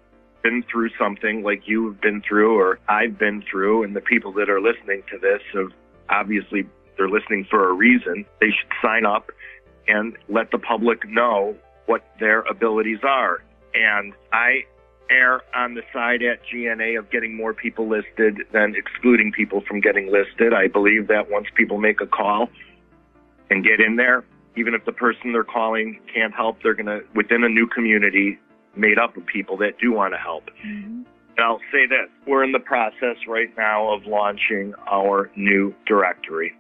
been 0.47 0.65
through 0.71 0.91
something 0.97 1.43
like 1.43 1.63
you've 1.67 2.01
been 2.01 2.23
through 2.23 2.57
or 2.57 2.79
I've 2.89 3.19
been 3.19 3.43
through, 3.51 3.83
and 3.83 3.97
the 3.97 4.01
people 4.01 4.33
that 4.35 4.49
are 4.49 4.61
listening 4.61 5.03
to 5.11 5.19
this 5.19 5.41
have 5.55 5.73
obviously 6.09 6.65
they're 6.97 7.09
listening 7.09 7.47
for 7.51 7.69
a 7.69 7.73
reason, 7.73 8.25
they 8.41 8.47
should 8.47 8.71
sign 8.81 9.05
up 9.05 9.31
and 9.89 10.17
let 10.29 10.53
the 10.53 10.59
public 10.59 11.09
know 11.09 11.57
what 11.87 12.07
their 12.21 12.43
abilities 12.43 13.01
are. 13.03 13.43
And 13.75 14.13
I 14.33 14.65
err 15.11 15.43
on 15.55 15.75
the 15.75 15.83
side 15.93 16.23
at 16.23 16.41
GNA 16.49 16.97
of 16.97 17.11
getting 17.11 17.37
more 17.37 17.53
people 17.53 17.89
listed 17.89 18.39
than 18.53 18.77
excluding 18.77 19.33
people 19.33 19.63
from 19.67 19.81
getting 19.81 20.13
listed. 20.13 20.55
I 20.55 20.69
believe 20.69 21.09
that 21.09 21.29
once 21.29 21.49
people 21.57 21.79
make 21.79 22.01
a 22.01 22.07
call, 22.07 22.49
and 23.51 23.65
get 23.65 23.81
in 23.81 23.97
there. 23.97 24.25
Even 24.57 24.75
if 24.75 24.85
the 24.85 24.93
person 24.93 25.33
they're 25.33 25.45
calling 25.45 26.01
can't 26.13 26.35
help, 26.35 26.63
they're 26.63 26.75
going 26.75 26.87
to, 26.87 27.01
within 27.15 27.45
a 27.45 27.49
new 27.49 27.67
community 27.67 28.39
made 28.77 28.99
up 28.99 29.17
of 29.17 29.27
people 29.27 29.57
that 29.59 29.79
do 29.79 29.93
want 29.93 30.15
to 30.15 30.19
help. 30.19 30.51
Mm-hmm. 30.65 31.03
And 31.37 31.45
I'll 31.45 31.61
say 31.73 31.87
this 31.87 32.09
we're 32.27 32.45
in 32.45 32.53
the 32.53 32.61
process 32.61 33.17
right 33.27 33.51
now 33.57 33.93
of 33.93 34.07
launching 34.07 34.75
our 34.91 35.31
new 35.37 35.75
directory. 35.87 36.55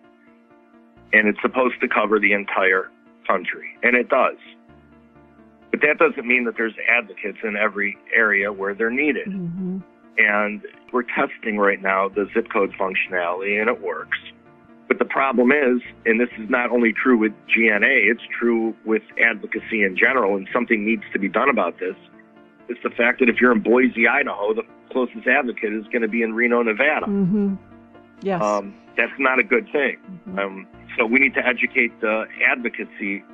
And 1.12 1.28
it's 1.28 1.40
supposed 1.40 1.80
to 1.80 1.88
cover 1.88 2.18
the 2.18 2.32
entire 2.32 2.90
country. 3.26 3.76
And 3.82 3.96
it 3.96 4.08
does. 4.08 4.36
But 5.70 5.80
that 5.80 5.98
doesn't 5.98 6.26
mean 6.26 6.44
that 6.44 6.56
there's 6.56 6.74
advocates 6.88 7.38
in 7.42 7.56
every 7.56 7.96
area 8.14 8.52
where 8.52 8.74
they're 8.74 8.90
needed. 8.90 9.28
Mm-hmm. 9.28 9.78
And 10.18 10.62
we're 10.92 11.02
testing 11.02 11.58
right 11.58 11.80
now 11.80 12.08
the 12.08 12.28
zip 12.32 12.48
code 12.50 12.72
functionality, 12.72 13.60
and 13.60 13.68
it 13.68 13.80
works. 13.82 14.18
Problem 15.16 15.50
is, 15.50 15.80
and 16.04 16.20
this 16.20 16.28
is 16.36 16.50
not 16.50 16.70
only 16.70 16.92
true 16.92 17.16
with 17.16 17.32
GNA, 17.48 18.12
it's 18.12 18.20
true 18.38 18.76
with 18.84 19.00
advocacy 19.18 19.82
in 19.82 19.96
general, 19.96 20.36
and 20.36 20.46
something 20.52 20.84
needs 20.84 21.04
to 21.14 21.18
be 21.18 21.26
done 21.26 21.48
about 21.48 21.78
this. 21.78 21.94
It's 22.68 22.82
the 22.82 22.90
fact 22.90 23.20
that 23.20 23.30
if 23.30 23.40
you're 23.40 23.50
in 23.50 23.60
Boise, 23.60 24.06
Idaho, 24.06 24.52
the 24.52 24.64
closest 24.92 25.26
advocate 25.26 25.72
is 25.72 25.84
going 25.84 26.02
to 26.02 26.08
be 26.08 26.20
in 26.20 26.34
Reno, 26.34 26.62
Nevada. 26.62 27.06
Mm-hmm. 27.06 27.54
Yes. 28.20 28.42
Um, 28.42 28.74
that's 28.98 29.18
not 29.18 29.38
a 29.38 29.42
good 29.42 29.64
thing. 29.72 29.96
Mm-hmm. 30.28 30.38
Um, 30.38 30.66
so 30.98 31.06
we 31.06 31.18
need 31.18 31.32
to 31.32 31.46
educate 31.46 31.98
the 32.02 32.26
advocacy 32.46 33.24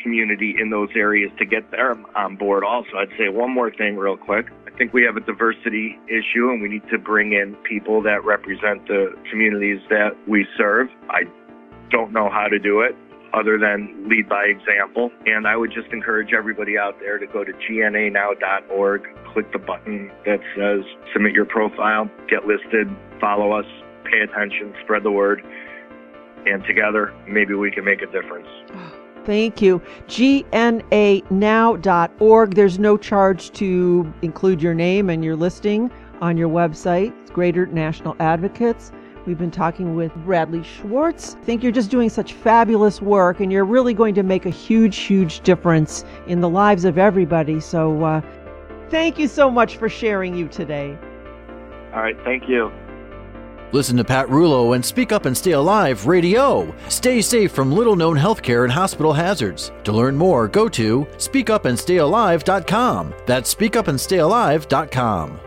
community 0.00 0.54
in 0.56 0.70
those 0.70 0.90
areas 0.94 1.32
to 1.38 1.44
get 1.44 1.72
them 1.72 2.06
on 2.14 2.36
board 2.36 2.62
also. 2.62 2.98
I'd 2.98 3.10
say 3.18 3.30
one 3.30 3.50
more 3.52 3.72
thing 3.72 3.96
real 3.96 4.16
quick. 4.16 4.46
I 4.76 4.78
think 4.78 4.92
we 4.92 5.04
have 5.04 5.16
a 5.16 5.20
diversity 5.20 5.98
issue 6.06 6.50
and 6.50 6.60
we 6.60 6.68
need 6.68 6.86
to 6.90 6.98
bring 6.98 7.32
in 7.32 7.56
people 7.66 8.02
that 8.02 8.22
represent 8.26 8.86
the 8.86 9.16
communities 9.30 9.80
that 9.88 10.10
we 10.28 10.46
serve. 10.58 10.88
I 11.08 11.22
don't 11.90 12.12
know 12.12 12.28
how 12.28 12.46
to 12.48 12.58
do 12.58 12.82
it 12.82 12.94
other 13.32 13.56
than 13.56 14.06
lead 14.06 14.28
by 14.28 14.44
example. 14.44 15.10
And 15.24 15.48
I 15.48 15.56
would 15.56 15.72
just 15.72 15.88
encourage 15.94 16.34
everybody 16.36 16.76
out 16.76 17.00
there 17.00 17.16
to 17.16 17.26
go 17.26 17.42
to 17.42 17.52
gnanow.org, 17.52 19.02
click 19.32 19.50
the 19.50 19.58
button 19.58 20.12
that 20.26 20.40
says 20.54 20.84
submit 21.14 21.32
your 21.32 21.46
profile, 21.46 22.10
get 22.28 22.44
listed, 22.44 22.86
follow 23.18 23.52
us, 23.52 23.64
pay 24.04 24.20
attention, 24.20 24.74
spread 24.84 25.04
the 25.04 25.10
word, 25.10 25.40
and 26.44 26.62
together 26.64 27.14
maybe 27.26 27.54
we 27.54 27.70
can 27.70 27.82
make 27.82 28.02
a 28.02 28.06
difference. 28.12 28.48
Oh. 28.74 29.05
Thank 29.26 29.60
you. 29.60 29.82
GNAnow.org. 30.06 30.54
There's 32.54 32.78
no 32.78 32.96
charge 32.96 33.50
to 33.52 34.14
include 34.22 34.62
your 34.62 34.72
name 34.72 35.10
and 35.10 35.24
your 35.24 35.34
listing 35.34 35.90
on 36.20 36.36
your 36.36 36.48
website. 36.48 37.12
It's 37.20 37.30
Greater 37.30 37.66
National 37.66 38.14
Advocates. 38.20 38.92
We've 39.26 39.36
been 39.36 39.50
talking 39.50 39.96
with 39.96 40.14
Bradley 40.24 40.62
Schwartz. 40.62 41.34
I 41.34 41.40
think 41.40 41.64
you're 41.64 41.72
just 41.72 41.90
doing 41.90 42.08
such 42.08 42.34
fabulous 42.34 43.02
work 43.02 43.40
and 43.40 43.50
you're 43.50 43.64
really 43.64 43.92
going 43.92 44.14
to 44.14 44.22
make 44.22 44.46
a 44.46 44.50
huge, 44.50 44.98
huge 44.98 45.40
difference 45.40 46.04
in 46.28 46.40
the 46.40 46.48
lives 46.48 46.84
of 46.84 46.96
everybody. 46.96 47.58
So, 47.58 48.04
uh, 48.04 48.20
thank 48.88 49.18
you 49.18 49.26
so 49.26 49.50
much 49.50 49.76
for 49.78 49.88
sharing 49.88 50.36
you 50.36 50.46
today. 50.46 50.96
All 51.92 52.02
right. 52.02 52.16
Thank 52.22 52.48
you. 52.48 52.70
Listen 53.72 53.96
to 53.96 54.04
Pat 54.04 54.26
Rullo 54.28 54.74
and 54.74 54.84
Speak 54.84 55.12
Up 55.12 55.26
and 55.26 55.36
Stay 55.36 55.52
Alive 55.52 56.06
Radio. 56.06 56.74
Stay 56.88 57.20
safe 57.20 57.52
from 57.52 57.72
little 57.72 57.96
known 57.96 58.16
healthcare 58.16 58.64
and 58.64 58.72
hospital 58.72 59.12
hazards. 59.12 59.72
To 59.84 59.92
learn 59.92 60.16
more, 60.16 60.48
go 60.48 60.68
to 60.68 61.04
speakupandstayalive.com. 61.16 63.14
That's 63.26 63.54
speakupandstayalive.com. 63.54 65.45